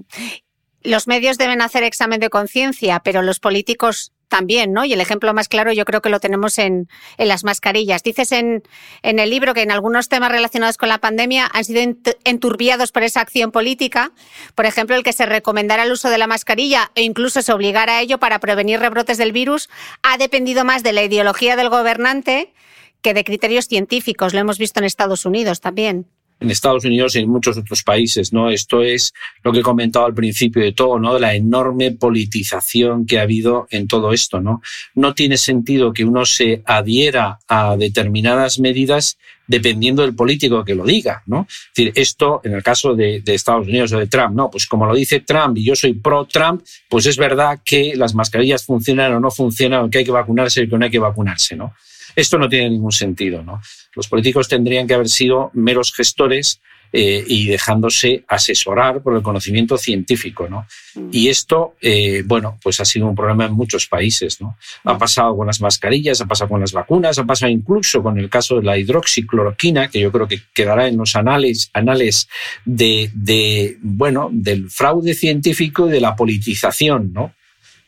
[0.84, 4.85] Los medios deben hacer examen de conciencia, pero los políticos también, ¿no?
[4.85, 6.87] Y el ejemplo más claro yo creo que lo tenemos en,
[7.17, 8.03] las mascarillas.
[8.03, 8.63] Dices en,
[9.01, 11.81] en, el libro que en algunos temas relacionados con la pandemia han sido
[12.23, 14.11] enturbiados por esa acción política.
[14.55, 17.97] Por ejemplo, el que se recomendara el uso de la mascarilla e incluso se obligara
[17.97, 19.69] a ello para prevenir rebrotes del virus
[20.03, 22.53] ha dependido más de la ideología del gobernante
[23.01, 24.33] que de criterios científicos.
[24.33, 26.07] Lo hemos visto en Estados Unidos también
[26.39, 28.50] en Estados Unidos y en muchos otros países, ¿no?
[28.50, 31.13] Esto es lo que he comentado al principio de todo, ¿no?
[31.13, 34.62] De la enorme politización que ha habido en todo esto, ¿no?
[34.95, 40.84] No tiene sentido que uno se adhiera a determinadas medidas dependiendo del político que lo
[40.84, 41.47] diga, ¿no?
[41.50, 44.86] Es decir, esto, en el caso de, Estados Unidos o de Trump, no, pues como
[44.86, 49.19] lo dice Trump y yo soy pro-Trump, pues es verdad que las mascarillas funcionan o
[49.19, 51.73] no funcionan, o que hay que vacunarse o que no hay que vacunarse, ¿no?
[52.17, 53.43] Esto no tiene ningún sentido.
[53.43, 53.62] ¿no?
[53.95, 56.60] Los políticos tendrían que haber sido meros gestores
[56.93, 60.65] eh, y dejándose asesorar por el conocimiento científico, ¿no?
[60.95, 61.10] Mm.
[61.12, 64.58] Y esto, eh, bueno, pues ha sido un problema en muchos países, ¿no?
[64.86, 64.97] Ha mm.
[64.97, 68.56] pasado con las mascarillas, ha pasado con las vacunas, ha pasado incluso con el caso
[68.56, 72.30] de la hidroxicloroquina, que yo creo que quedará en los anales, anales
[72.63, 77.36] de, de, bueno, del fraude científico y de la politización, ¿no?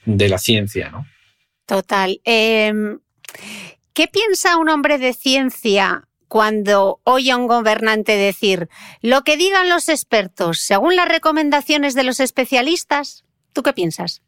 [0.03, 1.07] De la ciencia, ¿no?
[1.65, 2.19] Total.
[2.25, 2.99] Em,
[3.93, 8.69] ¿Qué piensa un hombre de ciencia cuando oye a un gobernante decir
[9.01, 13.25] lo que digan los expertos según las recomendaciones de los especialistas?
[13.53, 14.21] ¿Tú qué piensas?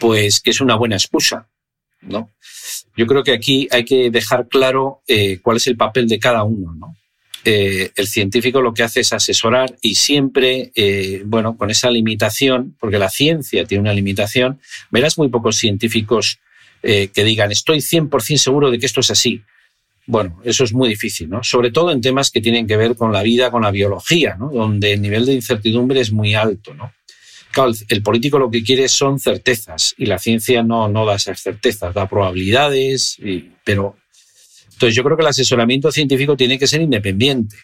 [0.00, 1.48] Pues que es una buena excusa,
[2.00, 2.30] ¿no?
[2.96, 6.42] Yo creo que aquí hay que dejar claro eh, cuál es el papel de cada
[6.42, 6.96] uno, ¿no?
[7.46, 12.74] Eh, el científico lo que hace es asesorar y siempre, eh, bueno, con esa limitación,
[12.80, 16.38] porque la ciencia tiene una limitación, verás muy pocos científicos
[16.84, 19.42] eh, que digan estoy 100% seguro de que esto es así.
[20.06, 21.42] Bueno, eso es muy difícil, ¿no?
[21.42, 24.50] Sobre todo en temas que tienen que ver con la vida, con la biología, ¿no?
[24.50, 26.92] Donde el nivel de incertidumbre es muy alto, ¿no?
[27.50, 31.40] Claro, el político lo que quiere son certezas y la ciencia no, no da esas
[31.40, 33.16] certezas, da probabilidades,
[33.64, 33.96] pero
[34.74, 37.56] entonces yo creo que el asesoramiento científico tiene que ser independiente.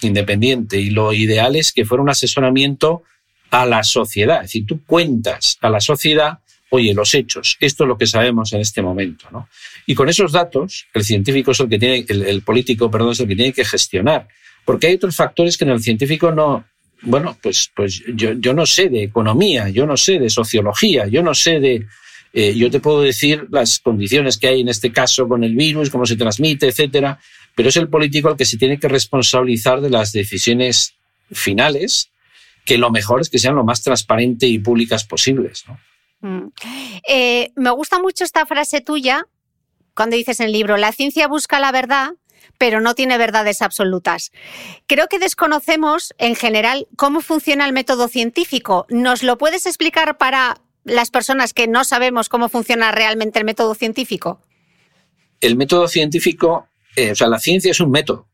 [0.00, 3.02] independiente y lo ideal es que fuera un asesoramiento
[3.50, 4.36] a la sociedad.
[4.36, 6.38] Es decir, tú cuentas a la sociedad,
[6.70, 9.26] oye, los hechos, esto es lo que sabemos en este momento.
[9.30, 9.48] ¿no?
[9.86, 13.28] Y con esos datos, el científico es el que tiene, el, político, perdón, es el
[13.28, 14.28] que tiene que gestionar.
[14.64, 16.64] Porque hay otros factores que en el científico no,
[17.02, 21.34] bueno, pues, pues yo, no sé de economía, yo no sé de sociología, yo no
[21.34, 21.86] sé de,
[22.34, 25.88] eh, yo te puedo decir las condiciones que hay en este caso con el virus,
[25.88, 27.18] cómo se transmite, etcétera,
[27.54, 30.94] pero es el político el que se tiene que responsabilizar de las decisiones
[31.32, 32.10] finales
[32.68, 35.64] que lo mejor es que sean lo más transparente y públicas posibles.
[36.20, 36.48] Mm.
[37.08, 39.26] Eh, me gusta mucho esta frase tuya
[39.98, 42.12] cuando dices en el libro, la ciencia busca la verdad,
[42.56, 44.30] pero no tiene verdades absolutas.
[44.86, 48.86] Creo que desconocemos en general cómo funciona el método científico.
[48.90, 53.74] ¿Nos lo puedes explicar para las personas que no sabemos cómo funciona realmente el método
[53.74, 54.40] científico?
[55.40, 58.28] El método científico, eh, o sea, la ciencia es un método.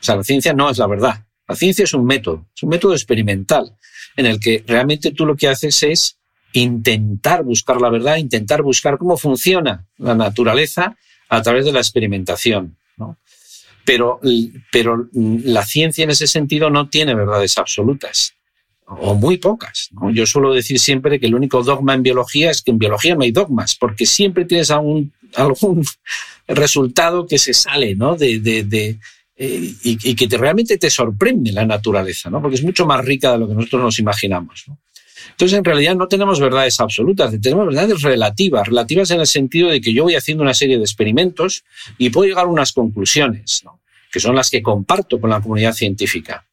[0.00, 1.26] O sea, la ciencia no es la verdad.
[1.46, 3.76] La ciencia es un método, es un método experimental
[4.16, 6.18] en el que realmente tú lo que haces es
[6.60, 10.96] intentar buscar la verdad, intentar buscar cómo funciona la naturaleza
[11.28, 12.76] a través de la experimentación.
[13.84, 14.18] Pero,
[14.72, 18.32] pero la ciencia en ese sentido no tiene verdades absolutas,
[18.86, 19.90] o muy pocas.
[20.12, 23.22] Yo suelo decir siempre que el único dogma en biología es que en biología no
[23.22, 25.84] hay dogmas, porque siempre tienes algún, algún
[26.48, 28.16] resultado que se sale ¿no?
[28.16, 28.98] de, de,
[29.36, 32.40] eh, y, que te, realmente te sorprende la naturaleza, ¿no?
[32.40, 34.66] porque es mucho más rica de lo que nosotros nos imaginamos.
[35.30, 39.80] Entonces, en realidad no tenemos verdades absolutas, tenemos verdades relativas, relativas en el sentido de
[39.80, 41.64] que yo voy haciendo una serie de experimentos
[41.98, 43.64] y puedo llegar a unas conclusiones,
[44.10, 46.46] que son las que comparto con la comunidad científica.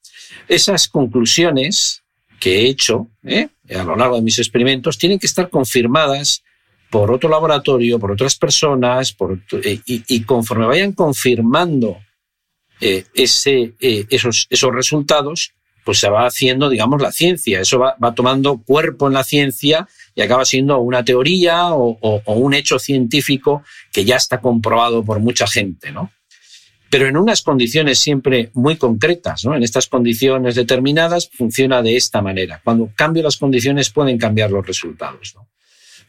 [0.47, 2.03] Esas conclusiones
[2.39, 3.49] que he hecho ¿eh?
[3.75, 6.43] a lo largo de mis experimentos tienen que estar confirmadas
[6.89, 11.99] por otro laboratorio, por otras personas, por, eh, y conforme vayan confirmando
[12.81, 17.61] eh, ese, esos, esos resultados, pues se va haciendo, digamos, la ciencia.
[17.61, 22.79] Eso va, tomando cuerpo en la ciencia y acaba siendo una teoría o, un hecho
[22.79, 26.11] científico que ya está comprobado por mucha gente, ¿no?
[26.89, 29.55] Pero en unas condiciones siempre muy concretas, ¿no?
[29.55, 32.59] En estas condiciones determinadas funciona de esta manera.
[32.63, 35.35] Cuando cambio las condiciones pueden cambiar los resultados.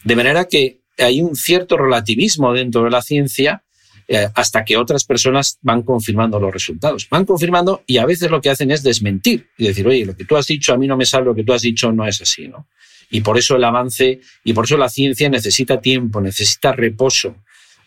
[0.02, 3.62] De manera que hay un cierto relativismo dentro de la ciencia
[4.08, 7.08] eh, hasta que otras personas van confirmando los resultados.
[7.08, 10.24] Van confirmando y a veces lo que hacen es desmentir y decir, oye, lo que
[10.24, 12.20] tú has dicho a mí no me sale, lo que tú has dicho no es
[12.20, 12.66] así, ¿no?
[13.10, 17.36] Y por eso el avance y por eso la ciencia necesita tiempo, necesita reposo,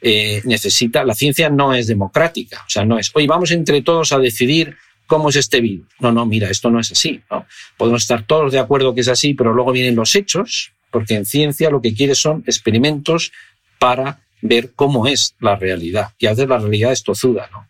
[0.01, 1.03] eh, necesita.
[1.03, 4.77] La ciencia no es democrática, o sea, no es, oye, vamos entre todos a decidir
[5.07, 5.87] cómo es este virus.
[5.99, 7.21] No, no, mira, esto no es así.
[7.29, 7.45] ¿no?
[7.77, 11.25] Podemos estar todos de acuerdo que es así, pero luego vienen los hechos, porque en
[11.25, 13.31] ciencia lo que quiere son experimentos
[13.79, 16.09] para ver cómo es la realidad.
[16.17, 17.67] Y a veces la realidad es tozuda, ¿no?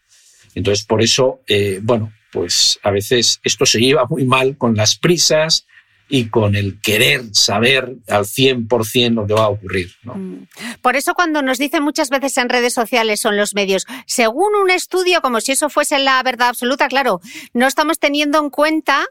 [0.53, 4.95] Entonces, por eso, eh, bueno, pues a veces esto se lleva muy mal con las
[4.95, 5.65] prisas
[6.07, 9.91] y con el querer saber al 100% lo que va a ocurrir.
[10.03, 10.15] ¿no?
[10.15, 10.47] Mm.
[10.81, 14.53] Por eso cuando nos dicen muchas veces en redes sociales o en los medios, según
[14.55, 17.21] un estudio, como si eso fuese la verdad absoluta, claro,
[17.53, 19.05] no estamos teniendo en cuenta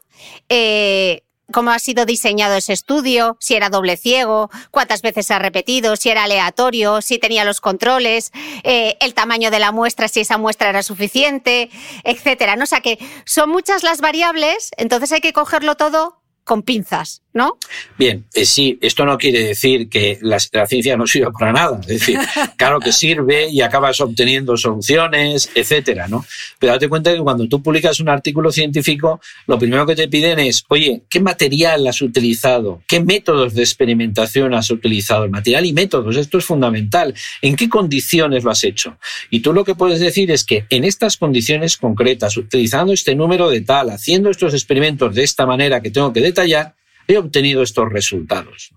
[0.49, 5.39] eh, cómo ha sido diseñado ese estudio, si era doble ciego, cuántas veces se ha
[5.39, 10.21] repetido, si era aleatorio, si tenía los controles, eh, el tamaño de la muestra, si
[10.21, 11.71] esa muestra era suficiente,
[12.05, 12.57] etcétera.
[12.57, 12.65] ¿no?
[12.65, 17.59] O sea que son muchas las variables, entonces hay que cogerlo todo con pinzas, ¿no?
[17.99, 21.81] Bien, eh, sí, esto no quiere decir que la, ciencia no sirva para nada.
[21.81, 22.17] Es decir,
[22.57, 26.25] claro que sirve y acabas obteniendo soluciones, etcétera, ¿no?
[26.61, 30.39] Pero date cuenta que cuando tú publicas un artículo científico, lo primero que te piden
[30.39, 32.83] es, oye, ¿qué material has utilizado?
[32.87, 35.25] ¿Qué métodos de experimentación has utilizado?
[35.25, 37.15] El material y métodos, esto es fundamental.
[37.43, 38.97] ¿En qué condiciones lo has hecho?
[39.31, 43.51] Y tú lo que puedes decir es que en estas condiciones concretas, utilizando este número
[43.51, 46.77] de tal, haciendo estos experimentos de esta manera que tengo que detallar,
[47.09, 48.73] he obtenido estos resultados.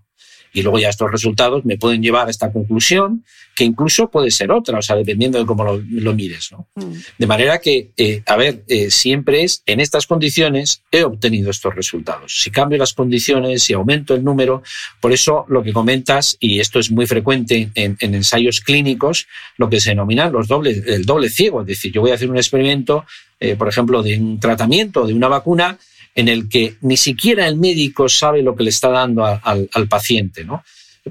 [0.54, 3.24] Y luego ya estos resultados me pueden llevar a esta conclusión,
[3.56, 6.52] que incluso puede ser otra, o sea, dependiendo de cómo lo, mires.
[6.52, 6.68] ¿no?
[6.76, 6.94] Mm.
[7.18, 11.76] De manera que, eh, a ver, eh, siempre es, en estas condiciones he obtenido estos
[11.76, 12.40] resultados.
[12.42, 14.63] Si cambio las condiciones, si aumento el número,
[15.02, 19.80] por eso lo que comentas, y esto es muy frecuente en, ensayos clínicos, lo que
[19.80, 21.62] se denomina los dobles, el doble ciego.
[21.62, 23.06] Es decir, yo voy a hacer un experimento,
[23.40, 25.78] eh, por ejemplo, de un tratamiento, de una vacuna,
[26.18, 30.44] en el que ni siquiera el médico sabe lo que le está dando al, paciente,
[30.44, 30.64] ¿no?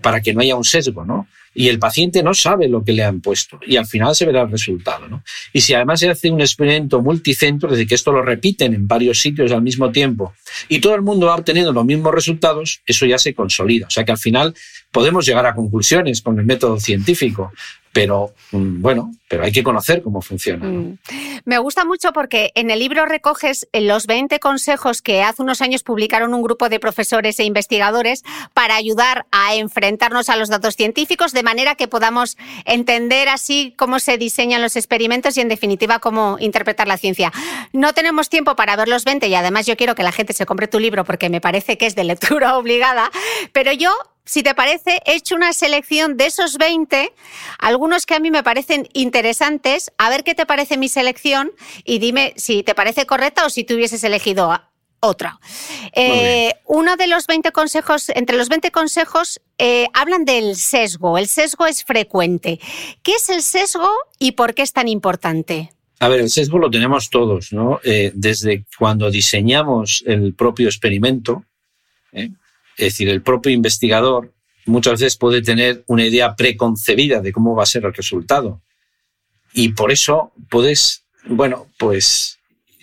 [0.02, 1.28] Para que no haya un sesgo, ¿no?
[1.54, 4.42] Y el paciente no sabe lo que le han puesto y al final se verá
[4.42, 5.22] el resultado, ¿no?
[5.52, 8.88] Y si además se hace un experimento multicentro, es decir, que esto lo repiten en
[8.88, 10.34] varios sitios al mismo tiempo
[10.68, 13.86] y todo el mundo va obteniendo los mismos resultados, eso ya se consolida.
[13.86, 14.54] O sea que al final
[14.90, 17.52] podemos llegar a conclusiones con el método científico,
[17.92, 20.66] pero mm, bueno, pero hay que conocer cómo funciona.
[20.66, 20.98] Mm.
[21.44, 25.82] Me gusta mucho porque en el libro recoges los 20 consejos que hace unos años
[25.82, 28.22] publicaron un grupo de profesores e investigadores
[28.54, 33.98] para ayudar a enfrentarnos a los datos científicos de manera que podamos entender así cómo
[33.98, 37.32] se diseñan los experimentos y en definitiva cómo interpretar la ciencia.
[37.72, 40.46] No tenemos tiempo para ver los 20 y además yo quiero que la gente se
[40.46, 43.10] compre tu libro porque me parece que es de lectura obligada,
[43.52, 43.90] pero yo
[44.26, 47.12] si te parece, he hecho una selección de esos 20,
[47.60, 49.15] algunos que a mí me parecen interesantes.
[49.98, 51.52] A ver qué te parece mi selección
[51.84, 54.52] y dime si te parece correcta o si tú hubieses elegido
[55.00, 55.38] otra.
[55.92, 61.18] Eh, uno de los 20 consejos, entre los 20 consejos, eh, hablan del sesgo.
[61.18, 62.60] El sesgo es frecuente.
[63.02, 65.70] ¿Qué es el sesgo y por qué es tan importante?
[66.00, 67.80] A ver, el sesgo lo tenemos todos, ¿no?
[67.82, 71.44] Eh, desde cuando diseñamos el propio experimento,
[72.12, 72.30] es
[72.76, 74.32] decir, el propio investigador
[74.66, 78.60] muchas veces puede tener una idea preconcebida de cómo va a ser el resultado.
[79.58, 82.38] Y por eso puedes, bueno, pues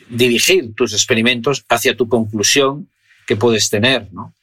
[0.09, 2.89] dirigir tus experimentos hacia tu conclusión
[3.27, 4.33] que puedes tener, ¿no?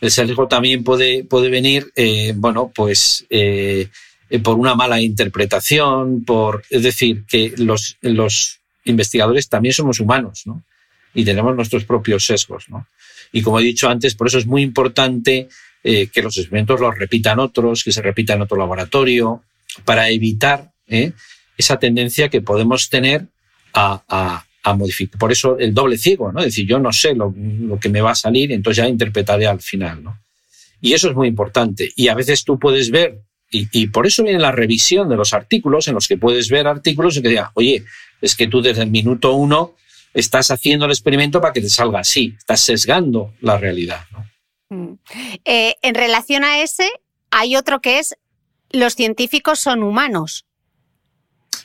[0.00, 3.88] El sesgo también puede, puede venir, eh, bueno, pues eh,
[4.44, 10.62] por una mala interpretación, por, es decir, que los, los investigadores también somos humanos, ¿no?
[11.14, 12.86] Y tenemos nuestros propios sesgos, ¿no?
[13.32, 15.48] Y como he dicho antes, por eso es muy importante
[15.82, 19.42] eh, que los experimentos los repitan otros, que se repitan en otro laboratorio,
[19.84, 20.70] para evitar
[21.62, 23.26] esa tendencia que podemos tener
[23.74, 24.44] a,
[24.76, 25.18] modificar.
[25.18, 26.40] Por eso el doble ciego, ¿no?
[26.40, 27.34] Es decir, yo no sé lo,
[27.80, 30.18] que me va a salir, entonces ya interpretaré al final, ¿no?
[30.80, 31.92] Y eso es muy importante.
[31.96, 33.20] Y a veces tú puedes ver,
[33.50, 37.16] y, por eso viene la revisión de los artículos, en los que puedes ver artículos
[37.16, 37.84] y que diga, oye,
[38.20, 39.74] es que tú desde el minuto uno
[40.14, 44.04] estás haciendo el experimento para que te salga así, estás sesgando la realidad.
[44.70, 44.94] Mm.
[45.44, 46.88] Eh, en relación a ese,
[47.30, 48.16] hay otro que es,
[48.70, 50.46] los científicos son humanos.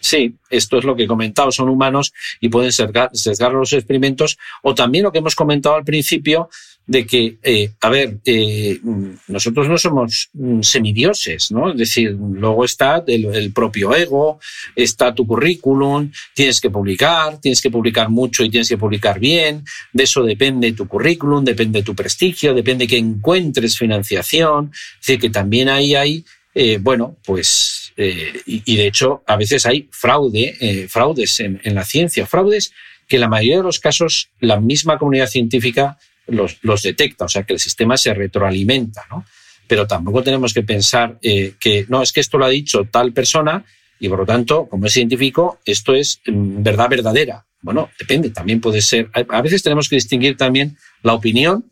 [0.08, 3.12] Sí, esto es lo que he comentado, son humanos y pueden sesgar,
[3.52, 4.38] los experimentos.
[4.64, 6.50] O también lo que hemos comentado al principio
[6.86, 8.80] de que, eh, a ver, eh,
[9.28, 11.72] nosotros no somos mm, semidioses, ¿no?
[11.72, 14.40] Es decir, luego está el, propio ego,
[14.78, 19.66] está tu currículum, tienes que publicar, tienes que publicar mucho y tienes que publicar bien,
[19.92, 25.30] de eso depende tu currículum, depende tu prestigio, depende que encuentres financiación, es decir, que
[25.30, 26.24] también ahí hay,
[26.56, 31.84] eh, bueno, pues eh, y, de hecho, a veces hay fraude, eh, fraudes en, la
[31.84, 32.72] ciencia, fraudes
[33.08, 37.44] que en la mayoría de los casos la misma comunidad científica los, detecta, o sea
[37.44, 39.26] que el sistema se retroalimenta, ¿no?
[39.68, 43.14] Pero tampoco tenemos que pensar eh, que no, es que esto lo ha dicho tal
[43.14, 43.66] persona
[44.00, 47.46] y por lo tanto, como es científico, esto es mm, verdad verdadera.
[47.62, 49.10] Bueno, depende, también puede ser.
[49.14, 51.66] A veces tenemos que distinguir también la opinión,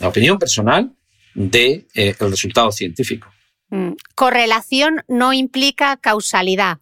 [0.00, 0.90] la opinión personal
[1.34, 3.28] de, el resultado científico.
[3.70, 6.78] Mm, correlación no implica causalidad.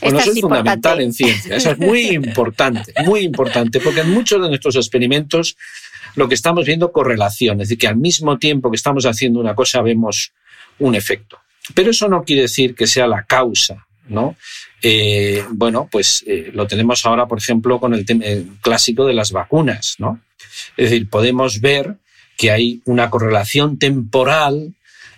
[0.00, 4.42] Bueno, eso es, fundamental en ciencia, eso es muy importante, muy importante, porque en muchos
[4.42, 5.56] de nuestros experimentos
[6.16, 9.54] lo que estamos viendo correlación, es decir, que al mismo tiempo que estamos haciendo una
[9.54, 10.32] cosa vemos
[10.80, 11.38] un efecto.
[11.74, 14.36] Pero eso no quiere decir que sea la causa, ¿no?
[14.82, 18.24] Eh, bueno, pues eh, lo tenemos ahora, por ejemplo, con el tema
[18.60, 20.20] clásico de las vacunas, ¿no?
[20.76, 21.96] Es decir, podemos ver
[22.36, 24.74] que hay una correlación temporal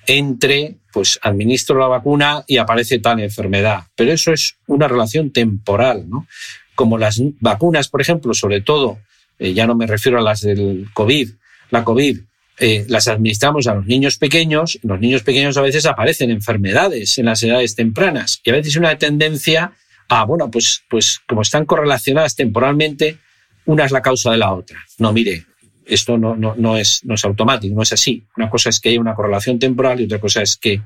[0.07, 3.85] entre, pues administro la vacuna y aparece tal enfermedad.
[3.95, 6.27] Pero eso es una relación temporal, ¿no?
[6.75, 8.99] Como las vacunas, por ejemplo, sobre todo,
[9.39, 11.31] eh, ya no me refiero a las del COVID,
[11.71, 12.21] la COVID,
[12.59, 17.27] eh, las administramos a los niños pequeños, los niños pequeños a veces aparecen enfermedades en
[17.27, 19.73] las edades tempranas y a veces una tendencia
[20.09, 23.19] a, bueno, pues, pues como están correlacionadas temporalmente,
[23.67, 24.79] una es la causa de la otra.
[24.99, 25.45] No, mire,
[25.87, 28.23] esto no, no, no, es, no es automático, no es así.
[28.37, 30.81] Una cosa es que haya una correlación temporal y otra cosa es que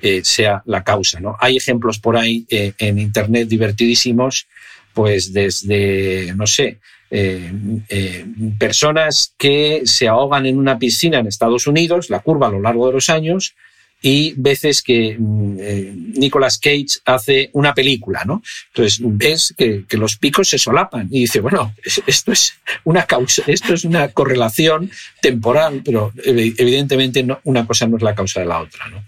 [0.00, 1.20] eh, sea la causa.
[1.20, 1.36] ¿no?
[1.38, 4.46] Hay ejemplos por ahí eh, en Internet divertidísimos,
[4.94, 6.78] pues desde, no sé,
[7.10, 8.24] eh,
[8.58, 12.86] personas que se ahogan en una piscina en Estados Unidos, la curva a lo largo
[12.86, 13.54] de los años,
[14.02, 18.42] y veces que mm, eh, Nicolas Cage hace una película, ¿no?
[18.68, 21.74] Entonces ves que, los picos se solapan y dice, bueno,
[22.06, 24.90] esto es una causa, esto es una correlación
[25.20, 29.04] temporal, pero evidentemente una cosa no es la causa de la otra, ¿no?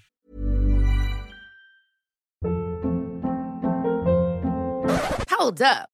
[5.36, 5.93] Hold up.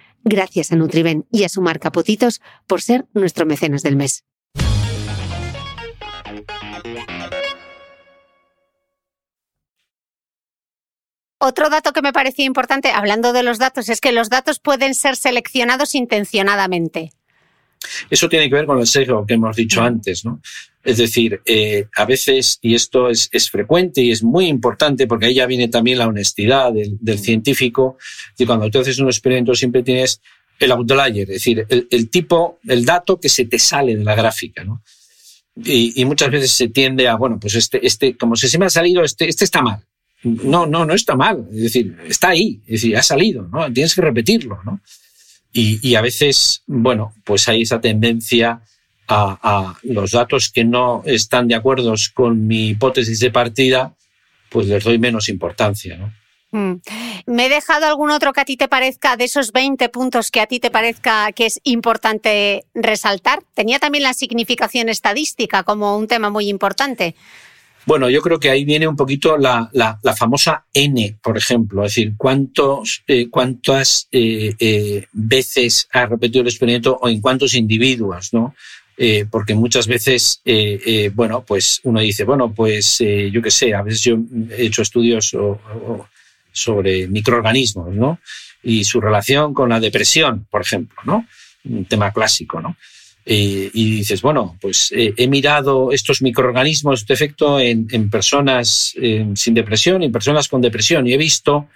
[0.23, 4.23] Gracias a Nutriben y a su marca Potitos por ser nuestro mecenas del mes.
[11.43, 14.93] Otro dato que me parecía importante, hablando de los datos, es que los datos pueden
[14.93, 17.13] ser seleccionados intencionadamente.
[18.09, 20.41] Eso tiene que ver con el sesgo que hemos dicho antes, ¿no?
[20.83, 25.27] Es decir, eh, a veces, y esto es, es, frecuente y es muy importante, porque
[25.27, 27.97] ahí ya viene también la honestidad del, del científico,
[28.37, 30.21] y cuando tú haces un experimento siempre tienes
[30.59, 34.15] el outlier, es decir, el, el, tipo, el dato que se te sale de la
[34.15, 34.81] gráfica, ¿no?
[35.63, 38.65] Y, y, muchas veces se tiende a, bueno, pues este, este, como si se me
[38.65, 39.83] ha salido, este, este está mal.
[40.23, 41.47] No, no, no está mal.
[41.51, 42.61] Es decir, está ahí.
[42.65, 43.71] Es decir, ha salido, ¿no?
[43.73, 44.81] Tienes que repetirlo, ¿no?
[45.53, 48.61] Y, a veces, bueno, pues hay esa tendencia
[49.07, 53.93] a, a, los datos que no están de acuerdo con mi hipótesis de partida,
[54.49, 56.13] pues les doy menos importancia, ¿no?
[56.51, 56.81] Mm.
[57.27, 60.41] ¿Me he dejado algún otro que a ti te parezca, de esos 20 puntos que
[60.41, 63.43] a ti te parezca que es importante resaltar?
[63.53, 67.15] Tenía también la significación estadística como un tema muy importante.
[67.85, 71.95] Bueno, yo creo que ahí viene un poquito la, la, famosa N, por ejemplo, es
[71.95, 78.33] decir, cuántos, eh, cuántas eh, eh, veces ha repetido el experimento o en cuántos individuos,
[78.33, 78.55] ¿no?
[78.97, 80.41] Eh, porque muchas veces,
[81.15, 84.17] bueno, pues uno dice, bueno, pues yo qué sé, a veces yo
[84.55, 85.35] he hecho estudios
[86.51, 88.19] sobre microorganismos, ¿no?
[88.61, 91.25] Y su relación con la depresión, por ejemplo, ¿no?
[91.63, 92.75] Un tema clásico, ¿no?
[93.25, 98.95] Eh, y dices, bueno, pues eh, he mirado estos microorganismos de efecto en, en personas
[98.99, 101.67] eh, sin depresión en personas con depresión y he visto,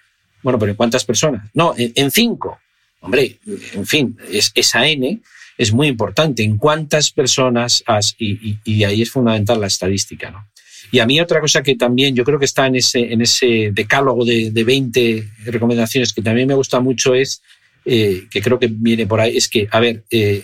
[0.41, 1.50] bueno, pero ¿en cuántas personas?
[1.54, 2.60] No, en, cinco.
[3.02, 3.38] Hombre,
[3.74, 5.20] en fin, es, esa N
[5.58, 6.43] es muy importante.
[6.43, 8.16] ¿En cuántas personas has?
[8.18, 10.48] Y ahí es fundamental la estadística, ¿no?
[10.91, 13.72] Y a mí otra cosa que también yo creo que está en ese, en ese
[13.74, 17.41] decálogo de, de 20 recomendaciones que también me gusta mucho es,
[17.86, 20.43] eh, que creo que viene por ahí, es que, a ver, eh,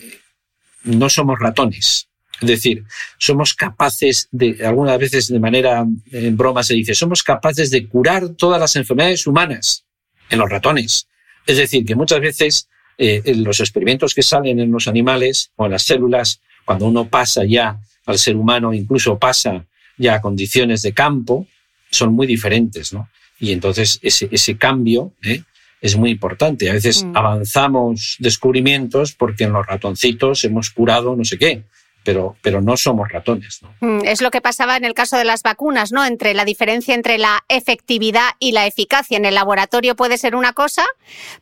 [0.83, 2.07] no somos ratones.
[2.41, 2.83] Es decir,
[3.19, 8.29] somos capaces de, algunas veces de manera en broma se dice, somos capaces de curar
[8.29, 9.85] todas las enfermedades humanas
[10.29, 11.07] en los ratones.
[11.45, 12.67] Es decir, que muchas veces
[12.97, 17.07] eh, en los experimentos que salen en los animales o en las células, cuando uno
[17.07, 19.65] pasa ya al ser humano, incluso pasa
[19.97, 21.47] ya a condiciones de campo,
[21.91, 23.09] son muy diferentes, ¿no?
[23.39, 25.43] Y entonces ese, ese cambio ¿eh?
[25.81, 26.69] Es muy importante.
[26.69, 27.17] A veces mm.
[27.17, 31.63] avanzamos descubrimientos porque en los ratoncitos hemos curado no sé qué,
[32.03, 33.61] pero, pero no somos ratones.
[33.63, 33.73] ¿no?
[33.81, 36.05] Mm, es lo que pasaba en el caso de las vacunas, ¿no?
[36.05, 39.17] Entre la diferencia entre la efectividad y la eficacia.
[39.17, 40.85] En el laboratorio puede ser una cosa,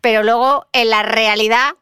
[0.01, 1.73] pero luego en la realidad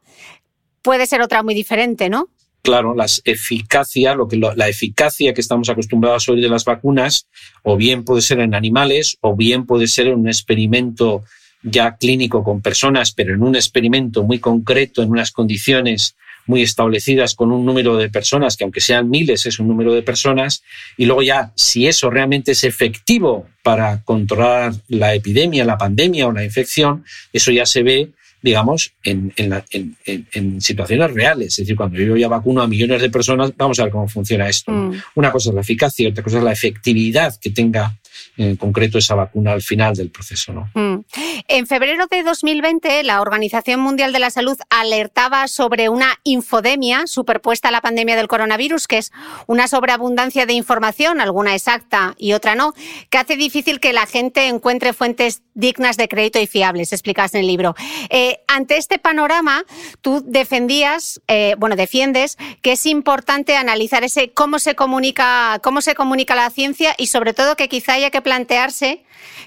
[0.81, 2.29] puede ser otra muy diferente, ¿no?
[2.67, 6.65] claro, las eficacia, lo que lo, la eficacia que estamos acostumbrados a oír de las
[6.65, 7.29] vacunas,
[7.63, 11.23] o bien puede ser en animales, o bien puede ser en un experimento
[11.63, 17.35] ya clínico con personas, pero en un experimento muy concreto, en unas condiciones muy establecidas
[17.35, 20.63] con un número de personas, que aunque sean miles es un número de personas,
[20.95, 26.31] y luego ya si eso realmente es efectivo para controlar la epidemia, la pandemia o
[26.31, 27.03] la infección,
[27.33, 31.53] eso ya se ve digamos, en, en, la, en, en, situaciones reales.
[31.53, 34.47] Es decir, cuando yo ya vacuno a millones de personas, vamos a ver cómo funciona
[34.47, 34.71] esto.
[34.71, 34.93] Mm.
[35.15, 37.97] Una cosa es la eficacia, otra cosa es la efectividad que tenga
[38.37, 40.53] en concreto esa vacuna al final del proceso.
[40.53, 40.69] ¿no?
[40.73, 41.03] Mm.
[41.47, 47.69] En febrero de 2020, la Organización Mundial de la Salud alertaba sobre una infodemia superpuesta
[47.69, 49.11] a la pandemia del coronavirus, que es
[49.47, 52.73] una sobreabundancia de información, alguna exacta y otra no,
[53.09, 57.41] que hace difícil que la gente encuentre fuentes dignas de crédito y fiables, explicas en
[57.41, 57.75] el libro.
[58.09, 59.63] Eh, ante este panorama,
[60.01, 65.95] tú defendías, eh, bueno, defiendes que es importante analizar ese cómo se comunica, cómo se
[65.95, 69.05] comunica la ciencia y sobre todo que quizá haya que plantearse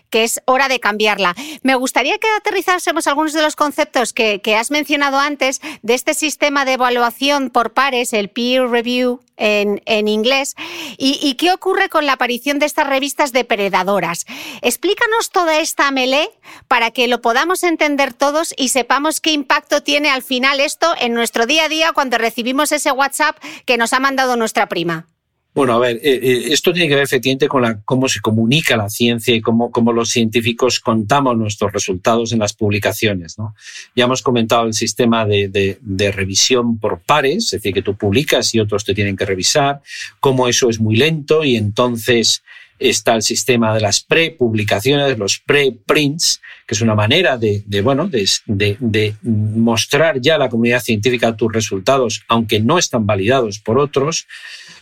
[0.09, 1.37] que es hora de cambiarla.
[1.63, 6.65] Me gustaría que aterrizásemos algunos de los conceptos que, has mencionado antes de este sistema
[6.65, 10.57] de evaluación por pares, el peer review en, inglés,
[10.97, 14.25] y, qué ocurre con la aparición de estas revistas depredadoras.
[14.63, 16.31] Explícanos toda esta melee
[16.67, 21.13] para que lo podamos entender todos y sepamos qué impacto tiene al final esto en
[21.13, 25.07] nuestro día a día cuando recibimos ese WhatsApp que nos ha mandado nuestra prima.
[25.53, 28.77] Bueno, a ver, eh, eh, esto tiene que ver efectivamente con la, cómo se comunica
[28.77, 33.37] la ciencia y cómo, cómo, los científicos contamos nuestros resultados en las publicaciones.
[33.37, 33.57] ¿no?
[33.97, 37.97] Ya hemos comentado el sistema de, de, de, revisión por pares, es decir, que tú
[37.97, 39.83] publicas y otros te tienen que revisar,
[40.21, 42.45] cómo eso es muy lento y entonces
[42.81, 49.15] está el sistema de las prepublicaciones, los preprints, que es una manera de, bueno, de,
[49.23, 54.27] mostrar ya a la comunidad científica tus resultados, aunque no están validados por otros.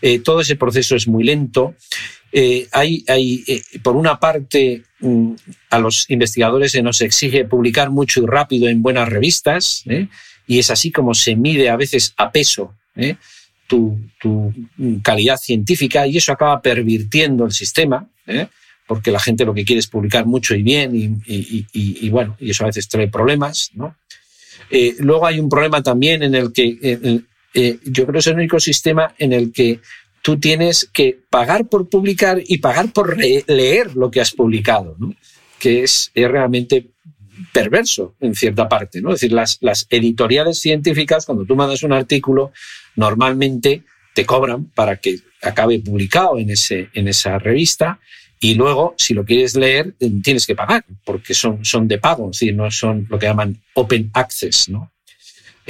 [0.00, 1.74] Eh, todo ese proceso es muy lento.
[2.30, 5.32] Eh, hay, hay eh, por una parte, mm,
[5.70, 9.82] a los investigadores se nos exige publicar mucho y rápido en buenas revistas,
[10.46, 12.74] y es así como se mide a veces a peso
[13.68, 14.00] tu,
[15.02, 18.48] calidad científica y eso acaba pervirtiendo el sistema, ¿eh?
[18.86, 22.64] porque la gente lo que quiere es publicar mucho y bien y, bueno, y eso
[22.64, 23.70] a veces trae problemas.
[23.74, 23.96] ¿no?
[24.70, 26.76] Eh, luego hay un problema también en el que
[27.54, 29.80] eh, yo creo que es el único sistema en el que
[30.22, 35.14] tú tienes que pagar por publicar y pagar por leer lo que has publicado, ¿no?
[35.58, 36.86] que es, es realmente
[37.52, 39.10] perverso en cierta parte, ¿no?
[39.10, 42.52] Es decir, las, editoriales científicas, cuando tú mandas un artículo,
[42.96, 43.84] normalmente
[44.14, 48.00] te cobran para que acabe publicado en, ese, en esa revista
[48.40, 52.38] y luego, si lo quieres leer, tienes que pagar, porque son, son de pago, es
[52.38, 54.92] decir, no son lo que llaman open access, ¿no?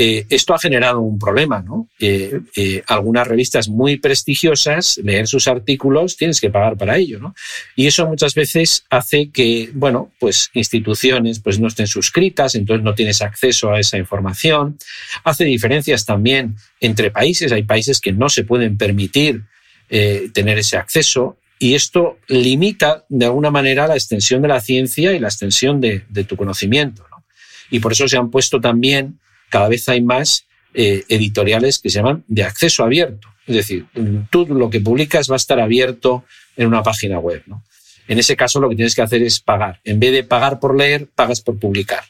[0.01, 1.89] Eh, esto ha generado un problema, ¿no?
[1.99, 2.41] Eh,
[2.87, 7.35] algunas revistas muy prestigiosas, leer sus artículos, tienes que pagar para ello, ¿no?
[7.75, 12.95] Y eso muchas veces hace que, bueno, pues instituciones pues no estén suscritas, entonces no
[12.95, 14.79] tienes acceso a esa información.
[15.25, 17.51] Hace diferencias también entre países.
[17.51, 19.43] Hay países que no se pueden permitir
[19.91, 21.39] eh, tener ese acceso.
[21.59, 26.05] Y esto limita de alguna manera la extensión de la ciencia y la extensión de,
[26.09, 27.05] de tu conocimiento.
[27.11, 27.25] ¿no?
[27.69, 29.19] Y por eso se han puesto también
[29.49, 30.45] cada vez hay más
[30.75, 33.29] eh, editoriales que se llaman de acceso abierto.
[33.47, 33.87] Es decir,
[34.31, 36.25] tú lo que publicas va a estar abierto
[36.57, 37.43] en una página web.
[37.47, 37.65] ¿no?
[38.07, 39.81] En ese caso lo que tienes que hacer es pagar.
[39.85, 42.05] En vez de pagar por leer, pagas por publicar.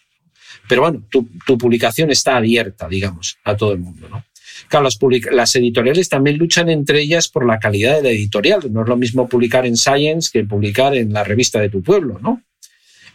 [0.69, 1.27] Pero bueno, tu,
[1.57, 4.09] publicación está abierta, digamos, a todo el mundo.
[4.09, 4.25] ¿no?
[4.69, 4.99] Claro, las,
[5.31, 8.73] las, editoriales también luchan entre ellas por la calidad de la editorial.
[8.73, 12.19] No es lo mismo publicar en Science que publicar en la revista de tu pueblo,
[12.21, 12.43] ¿no?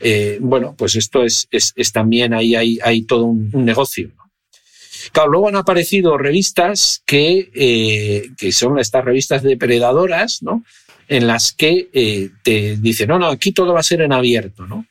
[0.05, 4.11] Eh, bueno, pues esto es, es, también ahí hay, hay todo un, negocio.
[5.13, 10.65] Claro, luego han aparecido revistas que, eh, que son estas revistas depredadoras, ¿no?
[11.07, 14.67] En las que eh, te dicen, no, no, aquí todo va a ser en abierto,
[14.67, 14.85] ¿no?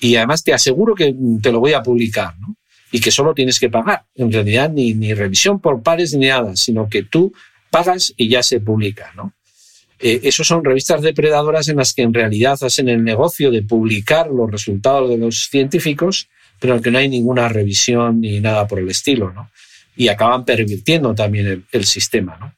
[0.00, 2.56] Y además te aseguro que te lo voy a publicar, ¿no?
[2.90, 4.06] Y que solo tienes que pagar.
[4.14, 7.34] En realidad, ni, ni revisión por pares ni nada, sino que tú
[7.70, 9.34] pagas y ya se publica, ¿no?
[9.98, 14.50] Eh, son revistas depredadoras en las que en realidad hacen el negocio de publicar los
[14.50, 16.28] resultados de los científicos,
[16.60, 19.50] pero que no hay ninguna revisión ni nada por el estilo, ¿no?
[19.96, 22.54] Y acaban pervirtiendo también el, sistema, ¿no?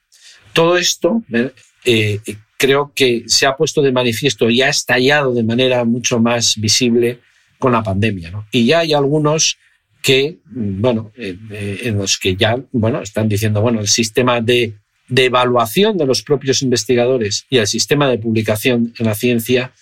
[0.51, 1.51] Todo esto eh,
[1.85, 2.19] eh,
[2.57, 7.19] creo que se ha puesto de manifiesto y ha estallado de manera mucho más visible
[7.57, 8.47] con la pandemia, ¿no?
[8.51, 9.57] Y ya hay algunos
[10.01, 14.78] que, bueno, en los que ya, bueno, están diciendo, bueno, el sistema de
[15.09, 19.73] de evaluación de los propios investigadores y el sistema de publicación en la ciencia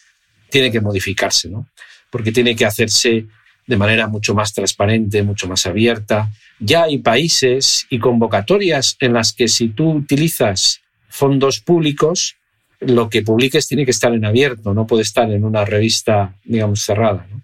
[0.49, 1.67] tiene que modificarse, ¿no?
[2.09, 3.25] Porque tiene que hacerse
[3.67, 6.32] de manera mucho más transparente, mucho más abierta.
[6.59, 12.38] Ya hay países y convocatorias en las que si tú utilizas fondos públicos,
[12.80, 16.82] lo que publiques tiene que estar en abierto, no puede estar en una revista, digamos,
[16.82, 17.28] cerrada.
[17.30, 17.43] ¿no?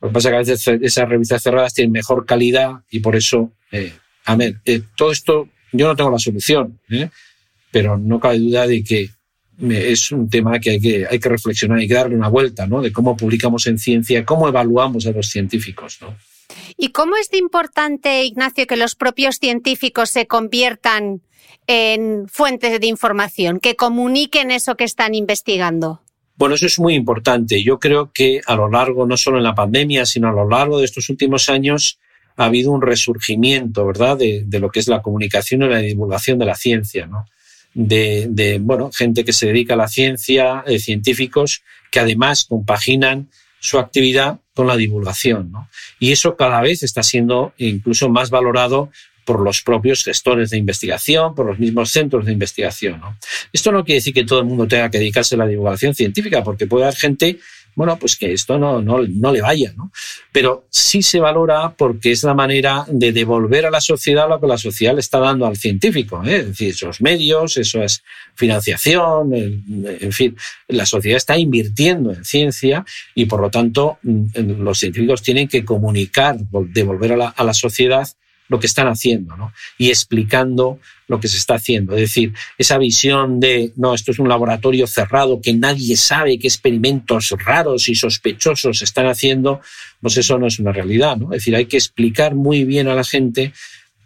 [0.00, 3.16] Lo que pasa es que a veces esas revistas cerradas tienen mejor calidad y por
[3.16, 3.92] eso, eh,
[4.24, 7.08] a ver, eh, todo esto yo no tengo la solución, ¿eh?
[7.70, 9.10] pero no cabe duda de que
[9.58, 12.82] es un tema que hay, que hay que reflexionar, y que darle una vuelta, ¿no?
[12.82, 16.14] De cómo publicamos en ciencia, cómo evaluamos a los científicos, ¿no?
[16.76, 21.22] ¿Y cómo es de importante, Ignacio, que los propios científicos se conviertan
[21.66, 26.02] en fuentes de información, que comuniquen eso que están investigando?
[26.36, 27.62] Bueno, eso es muy importante.
[27.62, 30.78] Yo creo que a lo largo, no solo en la pandemia, sino a lo largo
[30.78, 31.98] de estos últimos años,
[32.36, 36.44] ha habido un resurgimiento, ¿verdad?, de, lo que es la comunicación y la divulgación de
[36.44, 37.26] la ciencia, ¿no?
[37.74, 43.28] De, bueno, gente que se dedica a la ciencia, eh, científicos que además compaginan
[43.60, 45.68] su actividad con la divulgación, ¿no?
[45.98, 48.90] Y eso cada vez está siendo incluso más valorado
[49.26, 53.00] por los propios gestores de investigación, por los mismos centros de investigación.
[53.00, 53.18] ¿no?
[53.52, 56.42] Esto no quiere decir que todo el mundo tenga que dedicarse a la divulgación científica,
[56.44, 57.38] porque puede haber gente,
[57.76, 59.92] bueno, pues que esto no, no, no le vaya, ¿no?
[60.32, 64.46] Pero sí se valora porque es la manera de devolver a la sociedad lo que
[64.46, 66.38] la sociedad le está dando al científico, ¿eh?
[66.38, 68.02] es decir, esos medios, eso es
[68.34, 70.34] financiación, en fin,
[70.68, 72.82] la sociedad está invirtiendo en ciencia
[73.14, 76.38] y por lo tanto mm, los científicos tienen que comunicar,
[76.72, 78.08] devolver a la, a la sociedad
[78.48, 79.52] lo que están haciendo ¿no?
[79.78, 80.78] y explicando
[81.08, 81.94] lo que se está haciendo.
[81.94, 86.48] Es decir, esa visión de, no, esto es un laboratorio cerrado, que nadie sabe qué
[86.48, 89.60] experimentos raros y sospechosos se están haciendo,
[90.00, 91.16] pues eso no es una realidad.
[91.16, 91.26] ¿no?
[91.26, 93.52] Es decir, hay que explicar muy bien a la gente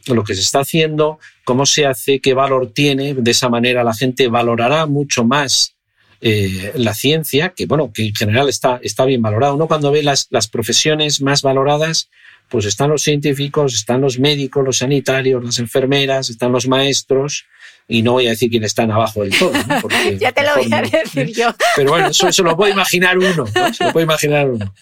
[0.07, 3.15] lo que se está haciendo, cómo se hace, qué valor tiene.
[3.15, 5.75] De esa manera la gente valorará mucho más
[6.23, 9.55] eh, la ciencia, que bueno, que en general está, está bien valorado.
[9.55, 12.11] Uno cuando ve las, las profesiones más valoradas,
[12.51, 17.47] pues están los científicos, están los médicos, los sanitarios, las enfermeras, están los maestros,
[17.87, 19.53] y no voy a decir quiénes están abajo del todo.
[20.19, 21.55] ya te lo voy a decir yo.
[21.77, 24.75] Pero bueno, eso lo puede imaginar uno, se lo puede imaginar uno.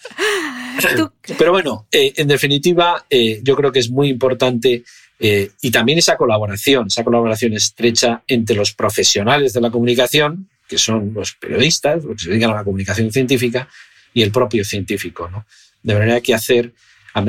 [1.37, 4.83] Pero bueno, eh, en definitiva, eh, yo creo que es muy importante
[5.19, 10.77] eh, y también esa colaboración, esa colaboración estrecha entre los profesionales de la comunicación, que
[10.77, 13.67] son los periodistas, los que se dedican a la comunicación científica,
[14.13, 15.29] y el propio científico.
[15.29, 15.45] ¿no?
[15.83, 16.73] De manera que hacer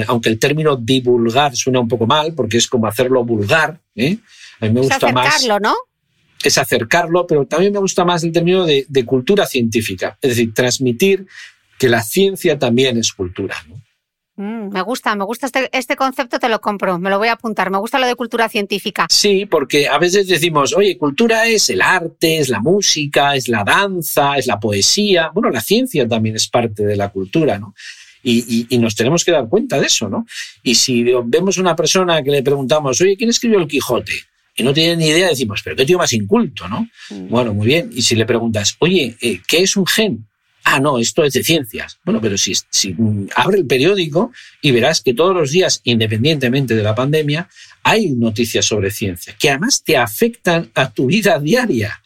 [0.07, 4.18] aunque el término divulgar suena un poco mal, porque es como hacerlo vulgar, ¿eh?
[4.61, 5.74] a mí me gusta es acercarlo, ¿no?
[6.43, 11.26] Es acercarlo, pero también me gusta más el término de, cultura científica, es decir, transmitir
[11.78, 13.57] que la ciencia también es cultura.
[14.36, 17.32] Mm, me gusta, me gusta este, este, concepto, te lo compro, me lo voy a
[17.32, 17.70] apuntar.
[17.70, 19.07] Me gusta lo de cultura científica.
[19.11, 23.64] Sí, porque a veces decimos, oye, cultura es el arte, es la música, es la
[23.64, 25.30] danza, es la poesía.
[25.34, 27.74] Bueno, la ciencia también es parte de la cultura, ¿no?
[28.22, 30.26] Y, nos tenemos que dar cuenta de eso, ¿no?
[30.62, 34.12] Y si vemos una persona que le preguntamos, oye, ¿quién escribió el Quijote?
[34.56, 36.88] Y no tiene ni idea, decimos, pero qué tío más inculto, ¿no?
[37.10, 37.28] Mm.
[37.28, 37.90] Bueno, muy bien.
[37.94, 40.26] Y si le preguntas, oye, eh, ¿qué es un gen?
[40.64, 41.98] Ah, no, esto es de ciencias.
[42.04, 42.94] Bueno, pero si, si
[43.34, 47.48] abre el periódico y verás que todos los días, independientemente de la pandemia,
[47.82, 51.99] hay noticias sobre ciencia, que además te afectan a tu vida diaria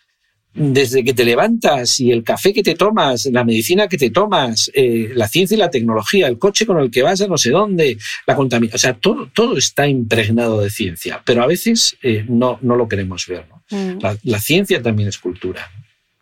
[0.55, 4.70] desde que te levantas y el café que te tomas, la medicina que te tomas,
[4.72, 7.50] eh, la ciencia y la tecnología, el coche con el que vas a no sé
[7.50, 12.24] dónde, la contaminación, o sea, todo, todo está impregnado de ciencia, pero a veces eh,
[12.28, 13.46] no, no lo queremos ver.
[13.70, 13.98] Mm.
[14.22, 15.70] La, ciencia también es cultura.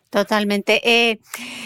[0.09, 0.81] Totalmente.
[0.83, 1.19] Eh,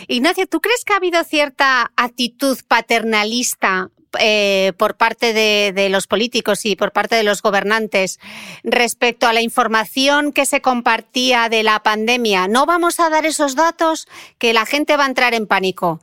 [0.07, 6.65] Ignacio, ¿tú crees que ha habido cierta actitud paternalista eh, por parte de, los políticos
[6.65, 8.20] y por parte de los gobernantes
[8.63, 12.47] respecto a la información que se compartía de la pandemia.
[12.47, 14.07] No vamos a dar esos datos
[14.38, 16.01] que la gente va a entrar en pánico.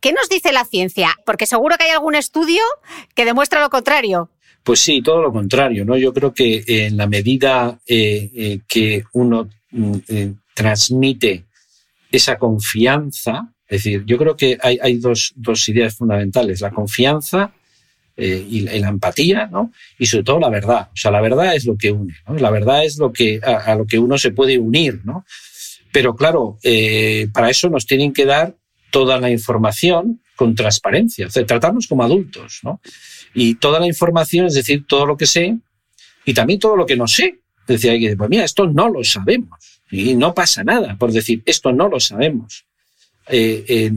[0.00, 1.16] ¿Qué nos dice la ciencia?
[1.24, 2.62] Porque seguro que hay algún estudio
[3.14, 4.30] que demuestra lo contrario.
[4.62, 5.84] Pues sí, todo lo contrario.
[5.84, 5.96] ¿no?
[5.96, 9.96] Yo creo que en la medida eh, eh, que uno mm,
[10.54, 11.44] transmite
[12.10, 15.34] esa confianza, es decir, yo creo que hay, dos,
[15.68, 17.52] ideas fundamentales, la confianza
[18.16, 19.72] eh, y, la empatía, ¿no?
[19.98, 20.88] Y sobre todo la verdad.
[20.90, 22.34] O sea, la verdad es lo que une, ¿no?
[22.36, 25.26] La verdad es lo que, a, lo que uno se puede unir, ¿no?
[25.92, 28.56] Pero claro, eh, para eso nos tienen que dar
[28.90, 32.80] toda la información con transparencia, o sea, tratarnos como adultos, ¿no?
[33.34, 35.58] Y toda la información, es decir, todo lo que sé
[36.24, 37.40] y también todo lo que no sé.
[37.68, 41.70] Hay que pues mira, esto no lo sabemos y no pasa nada por decir, esto
[41.70, 42.64] no lo sabemos.
[43.30, 43.90] Eh,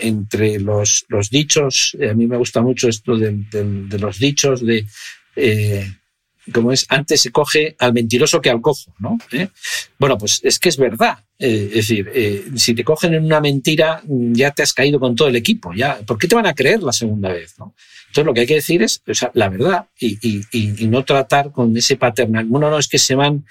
[0.00, 3.44] entre los, dichos, eh, a mí me gusta mucho esto de,
[3.98, 4.86] los dichos de,
[5.34, 5.92] eh,
[6.52, 9.18] como es, antes se coge al mentiroso que al cojo, ¿no?
[9.98, 11.18] Bueno, pues es que es verdad.
[11.38, 15.36] es decir, si te cogen en una mentira, ya te has caído con todo el
[15.36, 15.72] equipo.
[15.74, 17.54] Ya, ¿Por qué te van a creer la segunda vez?
[17.58, 17.74] ¿no?
[18.10, 21.76] Entonces lo que hay que decir es o sea, la verdad y, no tratar con
[21.76, 22.46] ese paternal.
[22.50, 23.44] Uno no es que se van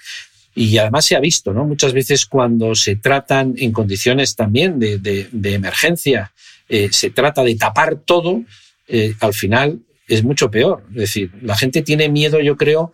[0.54, 1.64] y además se ha visto, ¿no?
[1.64, 6.32] Muchas veces cuando se tratan en condiciones también de, emergencia,
[6.68, 8.42] eh, se trata de tapar todo,
[8.88, 10.84] eh, al final es mucho peor.
[10.90, 12.92] Es decir, la gente tiene miedo, yo creo,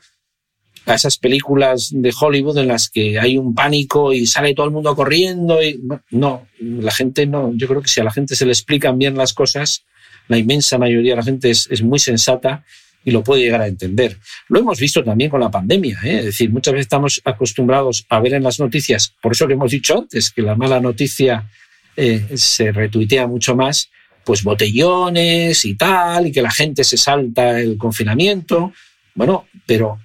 [0.85, 4.73] a esas películas de Hollywood en las que hay un pánico y sale todo el
[4.73, 5.63] mundo corriendo.
[5.63, 5.81] Y,
[6.11, 7.53] no, la gente no.
[7.55, 9.85] Yo creo que si a la gente se le explican bien las cosas,
[10.29, 12.65] la inmensa mayoría de la gente es muy sensata
[13.07, 14.19] y lo puede llegar a entender.
[14.49, 16.19] Lo hemos visto también con la pandemia, ¿eh?
[16.19, 19.71] es decir, muchas veces estamos acostumbrados a ver en las noticias, por eso que hemos
[19.71, 21.49] dicho antes, que la mala noticia
[21.97, 23.89] eh, se retuitea mucho más,
[24.25, 28.73] pues botellones y tal, y que la gente se salta el confinamiento.
[29.15, 30.01] Bueno, pero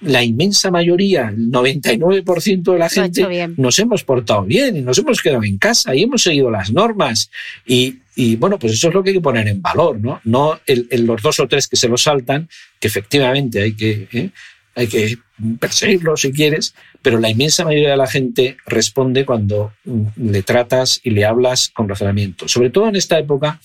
[0.00, 5.20] la inmensa mayoría, el 99% de la gente, nos hemos portado bien y nos hemos
[5.22, 7.30] quedado en casa y hemos seguido las normas.
[7.66, 7.96] Y,
[8.36, 10.20] bueno, pues eso es lo que hay que poner en valor, ¿no?
[10.24, 14.30] No el, los dos o tres que se lo saltan, que efectivamente hay que, ¿eh?
[14.74, 15.18] hay que
[15.58, 21.00] perseguirlos si quieres, pero la inmensa mayoría de la gente responde cuando mm, le tratas
[21.02, 22.46] y le hablas con razonamiento.
[22.48, 23.60] Sobre todo en esta época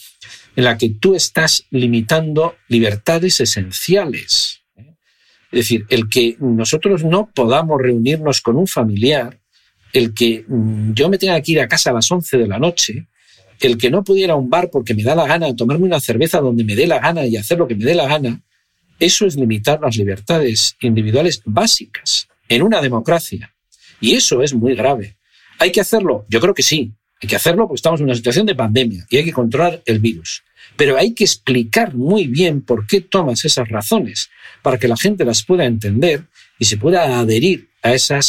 [0.55, 4.58] en la que tú estás limitando libertades esenciales
[5.51, 9.39] es decir, el que nosotros no podamos reunirnos con un familiar,
[9.93, 12.59] el que mm, yo me tenga que ir a casa a las 11 de la
[12.59, 13.07] noche,
[13.59, 16.39] el que no pudiera a un bar porque me da la gana tomarme una cerveza
[16.39, 18.41] donde me dé la gana y hacer lo que me dé la gana,
[18.99, 23.53] eso es limitar las libertades individuales básicas en una democracia.
[24.01, 25.17] Y eso es muy grave.
[25.59, 26.25] ¿Hay que hacerlo?
[26.29, 26.93] Yo creo que sí.
[27.21, 29.99] Hay que hacerlo porque estamos en una situación de pandemia y hay que controlar el
[29.99, 30.43] virus.
[30.79, 34.29] Pero hay que explicar muy bien por qué tomas esas razones
[34.61, 36.27] para que la gente las pueda entender
[36.57, 38.21] y se pueda adherir a esa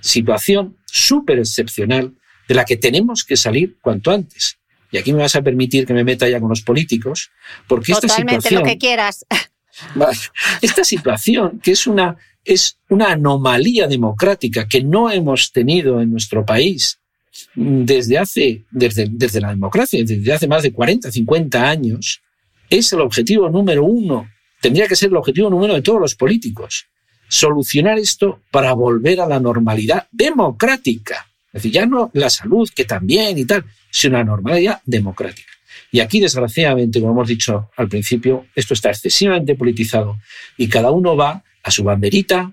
[0.00, 2.14] situación súper excepcional
[2.48, 4.56] de la que tenemos que salir cuanto antes.
[4.90, 7.30] Y aquí me vas a permitir que me meta ya con los políticos,
[7.68, 8.62] porque esta situación...
[8.62, 9.26] lo que quieras.
[10.62, 16.46] Esta situación, que es una, es una anomalía democrática que no hemos tenido en nuestro
[16.46, 17.01] país
[17.54, 22.20] desde hace, desde, desde la democracia, desde hace más de 40, 50 años,
[22.68, 24.28] es el objetivo número uno
[24.62, 26.86] tendría que ser el objetivo número de todos los políticos.
[27.28, 31.26] Solucionar esto para volver a la normalidad democrática.
[31.48, 35.50] Es decir, ya no la salud, que también y tal, sino la normalidad democrática.
[35.90, 40.16] Y aquí, desgraciadamente, como hemos dicho al principio, esto está excesivamente politizado
[40.56, 42.52] y cada uno va a su banderita,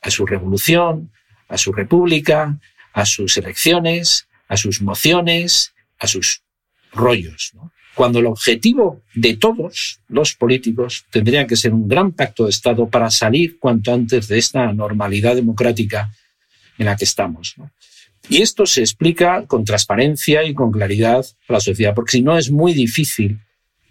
[0.00, 1.12] a su revolución,
[1.48, 2.58] a su república,
[2.92, 6.42] a sus elecciones, a sus mociones, a sus
[6.92, 7.52] rollos.
[7.94, 12.88] cuando el objetivo de todos los políticos tendría que ser un gran pacto de Estado
[12.88, 16.10] para salir cuanto antes de esta normalidad democrática
[16.78, 17.56] en la que estamos.
[18.28, 22.38] Y esto se explica con transparencia y con claridad a la sociedad, porque si no
[22.38, 23.40] es muy difícil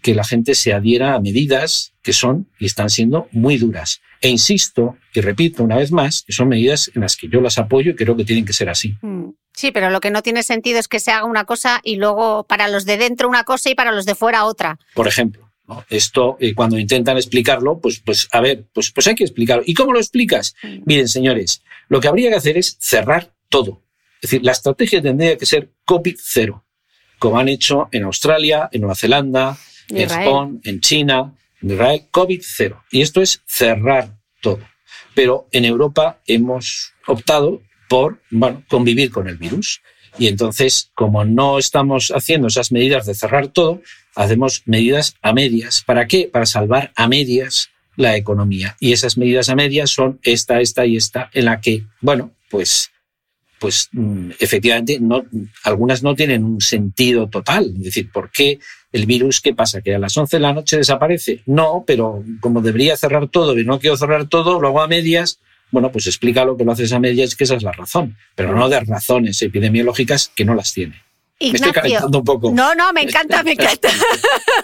[0.02, 4.00] que la gente se adhiera a medidas que son y están siendo muy duras.
[4.20, 7.58] E insisto y repito una vez más que son medidas en las que yo las
[7.58, 8.94] apoyo y creo que tienen que ser así.
[9.00, 9.30] Mm.
[9.52, 12.44] Sí, pero lo que no tiene sentido es que se haga una cosa y luego
[12.44, 14.78] para los de dentro una cosa y para los de fuera otra.
[14.94, 15.50] Por ejemplo.
[15.88, 19.62] Esto, eh, cuando intentan explicarlo, pues, pues a ver, pues, pues hay que explicarlo.
[19.64, 20.54] ¿Y cómo lo explicas?
[20.62, 20.82] Mm.
[20.84, 23.82] Miren, señores, lo que habría que hacer es cerrar todo.
[24.16, 26.64] Es decir, la estrategia tendría que ser COVID cero,
[27.18, 29.56] como han hecho en Australia, en Nueva Zelanda,
[29.88, 31.34] en Japón, en China,
[32.10, 32.82] COVID cero.
[32.90, 34.60] Y esto es cerrar todo.
[35.14, 39.82] Pero en Europa hemos optado por bueno, convivir con el virus.
[40.18, 43.82] Y entonces, como no estamos haciendo esas medidas de cerrar todo,
[44.14, 45.82] hacemos medidas a medias.
[45.84, 46.28] ¿Para qué?
[46.32, 48.76] Para salvar a medias la economía.
[48.80, 52.89] Y esas medidas a medias son esta, esta y esta, en la que, bueno, pues,
[53.60, 55.24] pues mm, efectivamente no,
[55.64, 57.72] algunas no tienen un sentido total.
[57.76, 58.58] Es decir, ¿por qué
[58.90, 59.82] el virus, ¿qué pasa?
[59.82, 61.42] ¿Que a las 11 de la noche desaparece?
[61.46, 65.38] No, pero como debería cerrar todo y no quiero cerrar todo, lo hago a medias,
[65.70, 68.56] bueno, pues explica lo que lo haces a medias, que esa es la razón, pero
[68.56, 71.02] no de razones epidemiológicas que no las tiene.
[71.42, 72.50] Ignacio, me estoy calentando un poco.
[72.52, 73.88] No, no, me encanta, me encanta.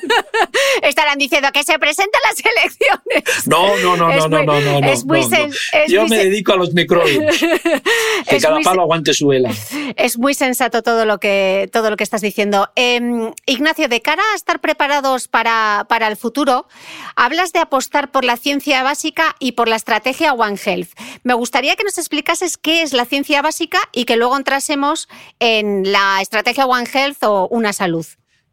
[0.83, 3.47] Estarán diciendo que se presentan las elecciones.
[3.47, 7.35] No, no, no, no, no, no, no, no, Yo me dedico a los microbios.
[8.29, 9.51] que cada palo aguante su vela.
[9.97, 12.69] Es muy sensato todo lo que, todo lo que estás diciendo.
[12.77, 16.69] Em, Ignacio, de cara a estar preparados para, para el futuro,
[17.15, 20.91] hablas de apostar por la ciencia básica y por la estrategia One Health.
[21.23, 25.09] Me gustaría que nos explicases qué es la ciencia básica y que luego entrásemos
[25.41, 28.07] en la estrategia One Health o una salud?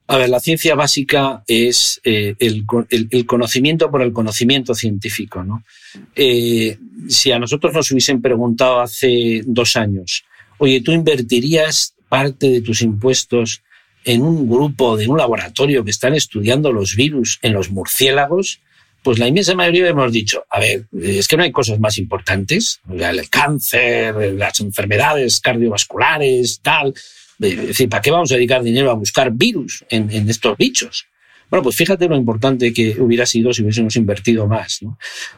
[0.08, 2.66] A ver, la ciencia básica es eh, el,
[3.26, 5.44] conocimiento por el conocimiento científico.
[5.44, 5.64] ¿no?
[6.16, 10.26] Eh, si a nosotros nos hubiesen preguntado hace dos años,
[10.58, 13.64] oye, ¿tú invertirías parte de tus impuestos
[14.04, 18.60] en un grupo de un laboratorio que están estudiando los virus en los murciélagos?
[19.04, 22.82] Pues la inmensa mayoría hemos dicho, a ver, es que no hay cosas más importantes,
[22.90, 26.94] el cáncer, las enfermedades cardiovasculares, tal
[27.40, 31.06] es decir, ¿para qué vamos a dedicar dinero a buscar virus en, estos bichos?
[31.50, 34.82] Bueno, pues fíjate lo importante que hubiera sido si hubiésemos invertido más.
[34.82, 34.90] Es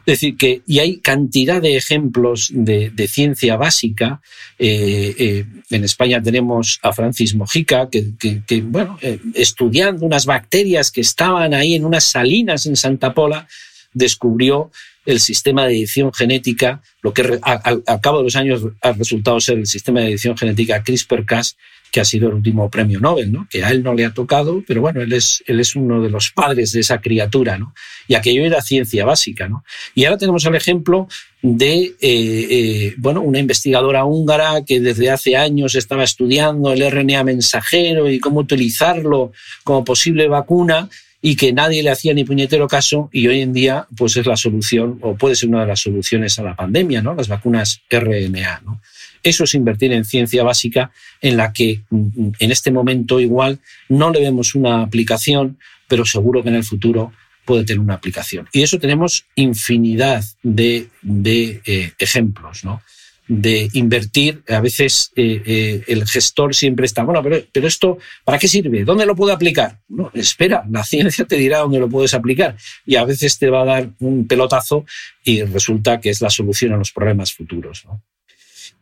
[0.06, 4.22] decir, que y hay cantidad de ejemplos de, ciencia básica.
[4.58, 11.02] Eh, eh, en España tenemos a Francis Mojica, que, bueno, eh, estudiando unas bacterias que
[11.02, 13.46] estaban ahí en unas salinas en Santa Pola,
[13.92, 14.70] descubrió
[15.06, 19.58] el sistema de edición genética, lo que al cabo de los años ha resultado ser
[19.58, 21.56] el sistema de edición genética CRISPR-Cas,
[21.90, 23.46] que ha sido el último premio Nobel, ¿no?
[23.50, 26.10] que a él no le ha tocado, pero bueno, él es, él es uno de
[26.10, 27.74] los padres de esa criatura, ¿no?
[28.08, 29.48] y aquello era ciencia básica.
[29.48, 29.64] ¿no?
[29.94, 31.08] Y ahora tenemos el ejemplo
[31.42, 37.24] de eh, eh, bueno, una investigadora húngara que desde hace años estaba estudiando el RNA
[37.24, 39.32] mensajero y cómo utilizarlo
[39.64, 40.88] como posible vacuna
[41.22, 44.36] y que nadie le hacía ni puñetero caso y hoy en día pues es la
[44.36, 47.14] solución o puede ser una de las soluciones a la pandemia, ¿no?
[47.14, 48.80] Las vacunas RNA, ¿no?
[49.26, 53.58] Eso es invertir en ciencia básica en la que mm, en este momento igual
[53.88, 55.58] no le vemos una aplicación,
[55.88, 57.12] pero seguro que en el futuro
[57.44, 58.48] puede tener una aplicación.
[58.52, 62.82] Y eso tenemos infinidad de, eh, ejemplos, ¿no?
[63.26, 64.44] de invertir.
[64.48, 68.84] A veces eh, eh, el gestor siempre está, bueno, pero, pero, esto, ¿para qué sirve?
[68.84, 69.80] ¿Dónde lo puedo aplicar?
[69.88, 73.62] No, espera, la ciencia te dirá dónde lo puedes aplicar y a veces te va
[73.62, 74.84] a dar un pelotazo
[75.24, 77.84] y resulta que es la solución a los problemas futuros.
[77.86, 78.00] ¿no?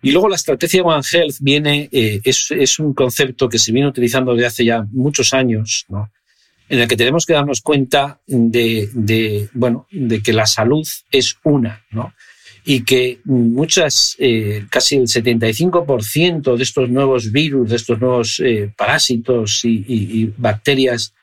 [0.05, 4.35] Y luego la estrategia One Health viene, eh, es, un concepto que se viene utilizando
[4.35, 6.11] desde hace ya muchos años, ¿no?
[6.69, 11.85] en el que tenemos que darnos cuenta de, bueno, de que la salud es una,
[11.91, 12.13] ¿no?
[12.67, 18.73] y que muchas, eh, casi el 75% de estos nuevos virus, de estos nuevos eh,
[18.77, 21.15] parásitos y, y, bacterias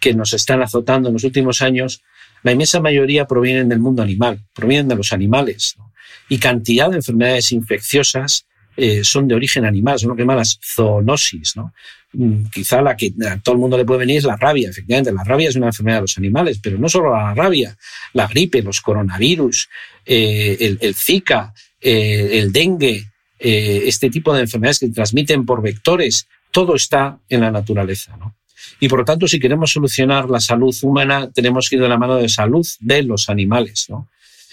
[0.00, 2.02] que nos están azotando en los últimos años,
[2.46, 5.74] la inmensa mayoría provienen del mundo animal, provienen de los animales.
[5.78, 5.86] ¿no?
[6.28, 10.58] y cantidad de enfermedades infecciosas eh, son de origen animal, son lo que llaman las
[10.62, 11.56] zoonosis.
[11.56, 11.72] ¿no?
[12.12, 14.68] Mm, quizá la que a todo el mundo le puede venir es la rabia.
[14.68, 17.76] Efectivamente, la rabia es una enfermedad de los animales, pero no solo la rabia,
[18.12, 19.68] la gripe, los coronavirus,
[20.04, 23.06] eh, el, Zika, eh, el dengue,
[23.38, 28.16] este tipo de enfermedades que transmiten por vectores, todo está en la naturaleza.
[28.16, 28.35] ¿no?
[28.80, 31.98] Y por lo tanto, si queremos solucionar la salud humana, tenemos que ir de la
[31.98, 33.86] mano de salud de los animales.
[33.88, 34.08] ¿no?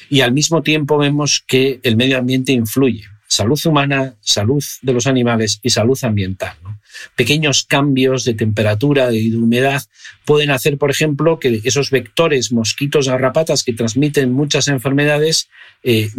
[0.09, 3.05] y al mismo tiempo vemos que el medio ambiente influye.
[3.27, 6.55] Salud humana, salud de los animales y salud ambiental.
[7.15, 9.83] Pequeños cambios de temperatura y de humedad
[10.25, 15.49] pueden hacer, por ejemplo, que esos vectores mosquitos garrapatas que transmiten muchas enfermedades,
[15.83, 16.09] eh,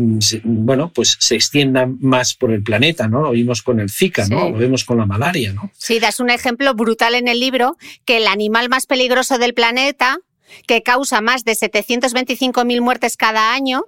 [0.44, 3.22] bueno, pues se extiendan más por el planeta, ¿no?
[3.22, 4.50] Lo vimos con el Zika, ¿no?
[4.50, 5.70] Lo vemos con la malaria, ¿no?
[5.76, 10.18] Sí, das un ejemplo brutal en el libro, que el animal más peligroso del planeta
[10.66, 13.86] que causa más de 725.000 muertes cada año,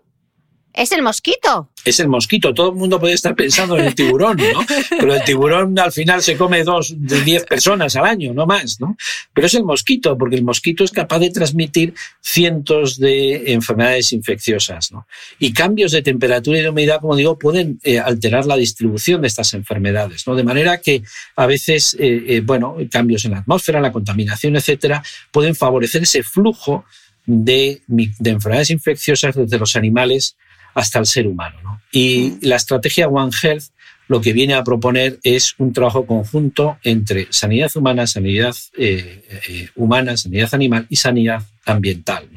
[0.76, 2.52] es el mosquito es el mosquito.
[2.52, 4.66] Todo el mundo puede estar pensando en el tiburón, ¿no?
[4.90, 8.80] Pero el tiburón al final se come dos de diez personas al año, no más,
[8.80, 8.96] ¿no?
[9.32, 14.90] Pero es el mosquito, porque el mosquito es capaz de transmitir cientos de enfermedades infecciosas,
[14.90, 15.06] ¿no?
[15.38, 19.28] Y cambios de temperatura y de humedad, como digo, pueden eh, alterar la distribución de
[19.28, 20.34] estas enfermedades, ¿no?
[20.34, 21.02] De manera que
[21.36, 26.24] a veces, eh, eh, bueno, cambios en la atmósfera, la contaminación, etcétera, pueden favorecer ese
[26.24, 26.84] flujo
[27.26, 30.36] de, de enfermedades infecciosas desde los animales
[30.76, 31.56] hasta el ser humano.
[31.62, 31.80] ¿no?
[31.90, 33.64] Y la estrategia One Health
[34.08, 39.68] lo que viene a proponer es un trabajo conjunto entre sanidad humana, sanidad eh, eh,
[39.74, 42.28] humana, sanidad animal y sanidad ambiental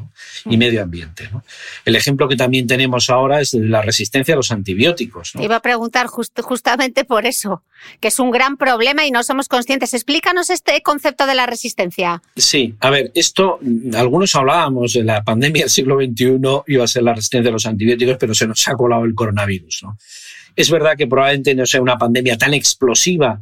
[0.46, 1.30] y medio ambiente.
[1.86, 5.34] El ejemplo que también tenemos ahora es la resistencia a los antibióticos.
[5.34, 7.64] Te iba a preguntar justamente por eso,
[8.00, 9.94] que es un gran problema y no somos conscientes.
[9.94, 12.22] Explícanos este concepto de la resistencia.
[12.36, 13.60] Sí, a ver, esto,
[13.96, 17.66] algunos hablábamos de la pandemia del siglo XXI, iba a ser la resistencia a los
[17.66, 19.84] antibióticos, pero se nos ha colado el coronavirus.
[19.84, 19.98] ¿no?
[20.56, 23.42] Es verdad que probablemente no sea una pandemia tan explosiva,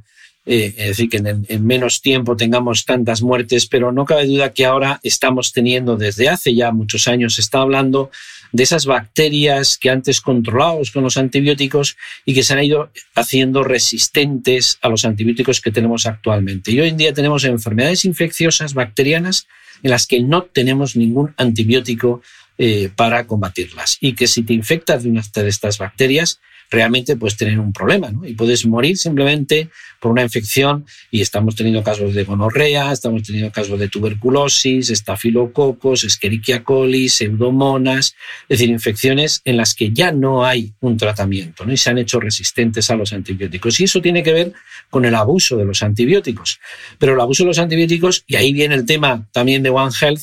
[0.50, 4.66] eh, es decir, que en, menos tiempo tengamos tantas muertes, pero no cabe duda que
[4.66, 8.10] ahora estamos teniendo, desde hace ya muchos años, se está hablando
[8.54, 13.66] de esas bacterias que antes controlábamos con los antibióticos y que se han ido haciendo
[13.66, 16.72] resistentes a los antibióticos que tenemos actualmente.
[16.72, 19.48] Y hoy en día tenemos enfermedades infecciosas bacterianas
[19.84, 22.22] en las que no tenemos ningún antibiótico
[22.58, 26.40] eh, para combatirlas y que si te infectas de una de estas bacterias,
[26.70, 28.26] realmente puedes tener un problema ¿no?
[28.26, 33.52] y puedes morir simplemente por una infección y estamos teniendo casos de gonorrea, estamos teniendo
[33.52, 38.16] casos de tuberculosis, estafilococos, Escherichia coli, pseudomonas,
[38.50, 41.74] es decir, infecciones en las que ya no hay un tratamiento ¿no?
[41.74, 43.80] y se han hecho resistentes a los antibióticos.
[43.80, 44.54] Y eso tiene que ver
[44.90, 46.60] con el abuso de los antibióticos.
[46.98, 50.22] Pero el abuso de los antibióticos, y ahí viene el tema también de One Health,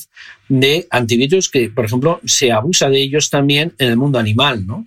[0.49, 4.87] de antibióticos que, por ejemplo, se abusa de ellos también en el mundo animal, ¿no?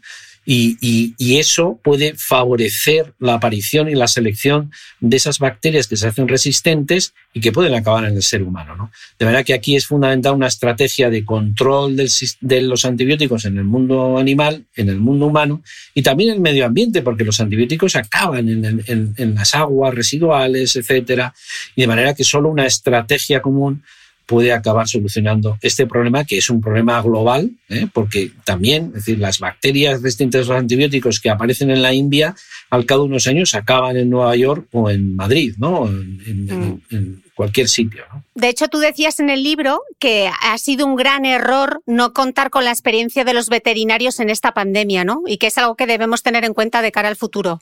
[0.49, 4.71] Y, eso puede favorecer la aparición y la selección
[5.01, 8.89] de esas bacterias que se hacen resistentes y que pueden acabar en el ser humano.
[9.19, 13.65] De verdad que aquí es fundamental una estrategia de control de los antibióticos en el
[13.65, 15.61] mundo animal, en el mundo humano
[15.93, 21.33] y también en el medio ambiente, porque los antibióticos acaban en, las aguas residuales, etcétera,
[21.75, 23.83] y de manera que solo una estrategia común
[24.27, 27.87] puede acabar solucionando este problema, que es un problema global, ¿eh?
[27.91, 32.35] porque también, es decir, las bacterias resistentes a los antibióticos que aparecen en la India,
[32.69, 35.87] al cabo de unos años acaban en Nueva York o en Madrid, ¿no?
[35.87, 37.21] En, mm.
[37.35, 38.03] cualquier sitio.
[38.35, 42.49] De hecho, tú decías en el libro que ha sido un gran error no contar
[42.49, 45.21] con la experiencia de los veterinarios en esta pandemia, ¿no?
[45.25, 47.59] Y que es algo que debemos tener en cuenta de cara al futuro.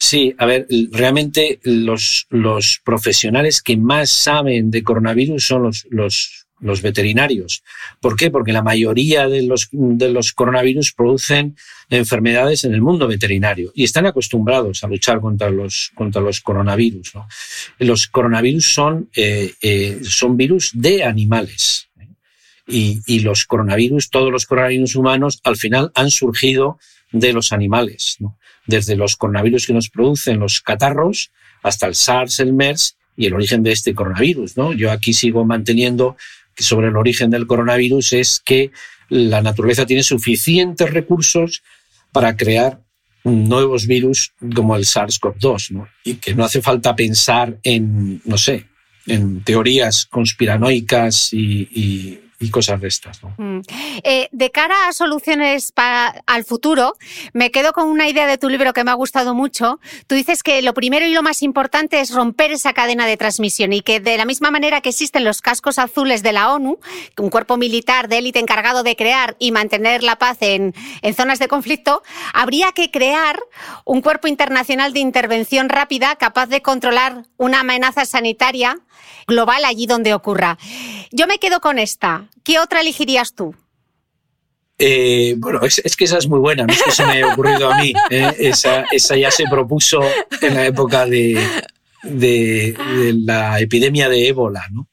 [0.00, 6.46] Sí, a ver, realmente los, los profesionales que más saben de coronavirus son los, los,
[6.60, 7.62] los veterinarios.
[8.00, 8.30] ¿Por qué?
[8.30, 11.56] Porque la mayoría de los, de los coronavirus producen
[11.90, 17.12] enfermedades en el mundo veterinario y están acostumbrados a luchar contra los, contra los coronavirus.
[17.78, 21.88] Los coronavirus son, eh, eh, son virus de animales.
[21.98, 22.08] ¿eh?
[22.66, 26.78] Y, y, los coronavirus, todos los coronavirus humanos, al final han surgido
[27.10, 28.16] de los animales.
[28.20, 28.37] ¿no?
[28.68, 33.34] Desde los coronavirus que nos producen los catarros hasta el SARS, el MERS y el
[33.34, 34.56] origen de este coronavirus.
[34.56, 34.72] ¿no?
[34.72, 36.16] Yo aquí sigo manteniendo
[36.54, 38.70] que sobre el origen del coronavirus es que
[39.08, 41.62] la naturaleza tiene suficientes recursos
[42.12, 42.80] para crear
[43.24, 45.88] nuevos virus como el SARS-CoV-2, ¿no?
[46.04, 48.66] y que no hace falta pensar en, no sé,
[49.06, 52.20] en teorías conspiranoicas y
[52.50, 53.20] cosas de estas.
[53.36, 53.60] Mm.
[54.04, 56.96] Eh, de cara a soluciones para, al futuro,
[57.32, 59.80] me quedo con una idea de tu libro que me ha gustado mucho.
[60.06, 63.72] Tú dices que lo primero y lo más importante es romper esa cadena de transmisión
[63.72, 66.78] y que de la misma manera que existen los cascos azules de la ONU,
[67.18, 71.40] un cuerpo militar de élite encargado de crear y mantener la paz en, en zonas
[71.40, 73.40] de conflicto, habría que crear
[73.84, 78.78] un cuerpo internacional de intervención rápida capaz de controlar una amenaza sanitaria
[79.28, 80.58] global allí donde ocurra.
[81.12, 82.26] Yo me quedo con esta.
[82.42, 83.54] ¿Qué otra elegirías tú?
[84.80, 87.70] Eh, bueno, es, que esa es muy buena, no es que se me haya ocurrido
[87.70, 87.92] a mí.
[88.10, 88.32] ¿eh?
[88.38, 90.00] Esa, ya se propuso
[90.40, 91.36] en la época de,
[93.24, 94.88] la epidemia de ébola, ¿no?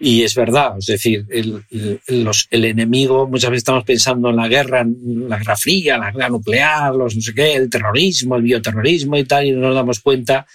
[0.00, 1.64] Y es verdad, es decir, el,
[2.06, 6.94] el, enemigo, muchas veces estamos pensando en la guerra, la guerra fría, la guerra nuclear,
[6.94, 10.46] los no sé qué, el terrorismo, el bioterrorismo y tal, y no nos damos cuenta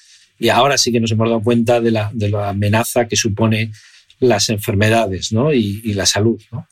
[0.44, 3.72] y ahora sí que nos hemos dado cuenta de la, de la amenaza que supone
[4.20, 5.54] las enfermedades ¿no?
[5.54, 6.42] y, y, la salud.
[6.52, 6.68] ¿no?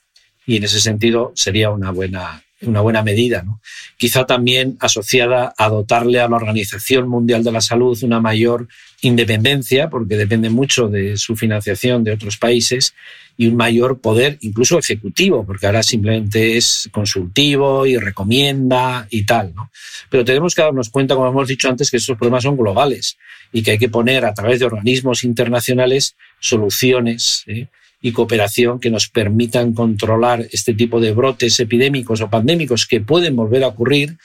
[0.45, 3.43] Y en ese sentido sería una buena, una buena medida.
[3.43, 3.61] ¿no?
[3.97, 8.67] Quizá también asociada a dotarle a la Organización Mundial de la Salud una mayor
[9.01, 12.93] independencia, porque depende mucho de su financiación de otros países,
[13.37, 19.55] y un mayor poder, incluso ejecutivo, porque ahora simplemente es consultivo y recomienda y tal.
[19.55, 19.71] ¿no?
[20.09, 23.17] Pero tenemos que darnos cuenta, como hemos dicho antes, que estos problemas son globales
[23.51, 27.67] y que hay que poner a través de organismos internacionales soluciones ¿eh?
[28.01, 33.35] Y cooperación que nos permitan controlar este tipo de brotes epidémicos o pandémicos que pueden
[33.35, 34.17] volver a ocurrir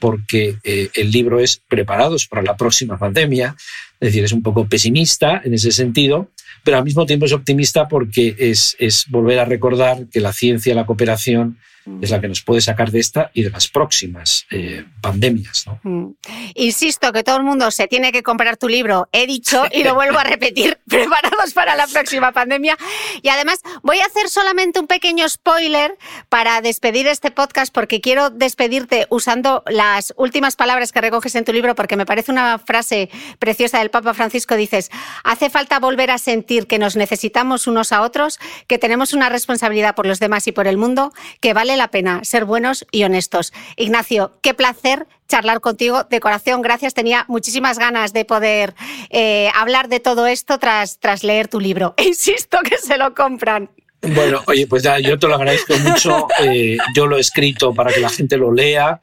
[0.00, 3.54] porque eh, el libro es Preparados para la próxima pandemia,
[4.00, 6.30] es decir, es un poco pesimista en ese sentido,
[6.64, 10.74] pero al mismo tiempo es optimista porque es, es volver a recordar que la ciencia,
[10.74, 11.58] la cooperación
[12.00, 15.64] es la que nos puede sacar de esta y de las próximas eh, pandemias.
[15.82, 16.10] Mm.
[16.54, 19.94] Insisto que todo el mundo se tiene que comprar tu libro, he dicho y lo
[19.94, 22.76] vuelvo a repetir, preparados para la próxima pandemia.
[23.22, 25.96] Y además voy a hacer solamente un pequeño spoiler
[26.28, 31.52] para despedir este podcast porque quiero despedirte usando las últimas palabras que recoges en tu
[31.52, 34.54] libro porque me parece una frase preciosa del Papa Francisco.
[34.56, 34.90] Dices,
[35.24, 39.94] hace falta volver a sentir que nos necesitamos unos a otros, que tenemos una responsabilidad
[39.94, 43.54] por los demás y por el mundo, que vale la pena ser buenos y honestos.
[43.76, 46.04] Ignacio, qué placer charlar contigo.
[46.04, 46.92] De corazón, gracias.
[46.92, 48.74] Tenía muchísimas ganas de poder
[49.08, 51.94] eh, hablar de todo esto tras, tras leer tu libro.
[52.06, 53.70] Insisto que se lo compran.
[54.02, 56.26] Bueno, oye, pues ya yo te lo agradezco mucho.
[56.42, 58.98] Eh, yo lo he escrito para que la gente lo lea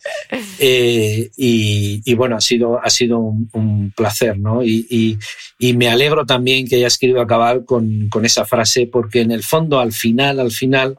[0.58, 4.64] eh, y, bueno, ha sido, ha sido un, placer, ¿no?
[4.64, 5.20] Y,
[5.60, 9.80] me alegro también que hayas querido acabar con, con, esa frase porque en el fondo,
[9.80, 10.98] al final, al final,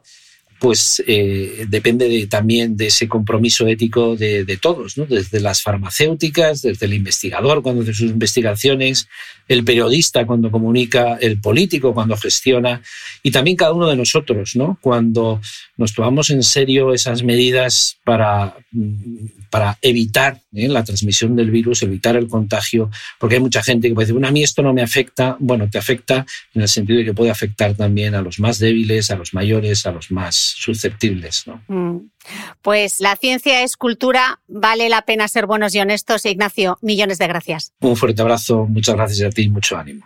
[0.59, 5.05] pues eh, depende también de ese compromiso ético de, todos, ¿no?
[5.05, 9.07] desde las farmacéuticas, desde el investigador cuando hace sus investigaciones,
[9.49, 12.81] el periodista cuando comunica, el político cuando gestiona
[13.23, 14.77] y también cada uno de nosotros, ¿no?
[14.79, 15.41] cuando
[15.75, 18.55] nos tomamos en serio esas medidas para,
[19.49, 20.67] para evitar ¿eh?
[20.67, 24.31] la transmisión del virus, evitar el contagio, porque hay mucha gente que puede decir, a
[24.31, 27.73] mí esto no me afecta, bueno, te afecta en el sentido de que puede afectar
[27.73, 31.47] también a los más débiles, a los mayores, a los más susceptibles.
[31.47, 31.63] ¿no?
[31.67, 32.09] Mm.
[32.61, 36.25] Pues la ciencia es cultura, vale la pena ser buenos y honestos.
[36.25, 37.73] Ignacio, millones de gracias.
[37.79, 40.05] Un fuerte abrazo, muchas gracias a ti y mucho ánimo.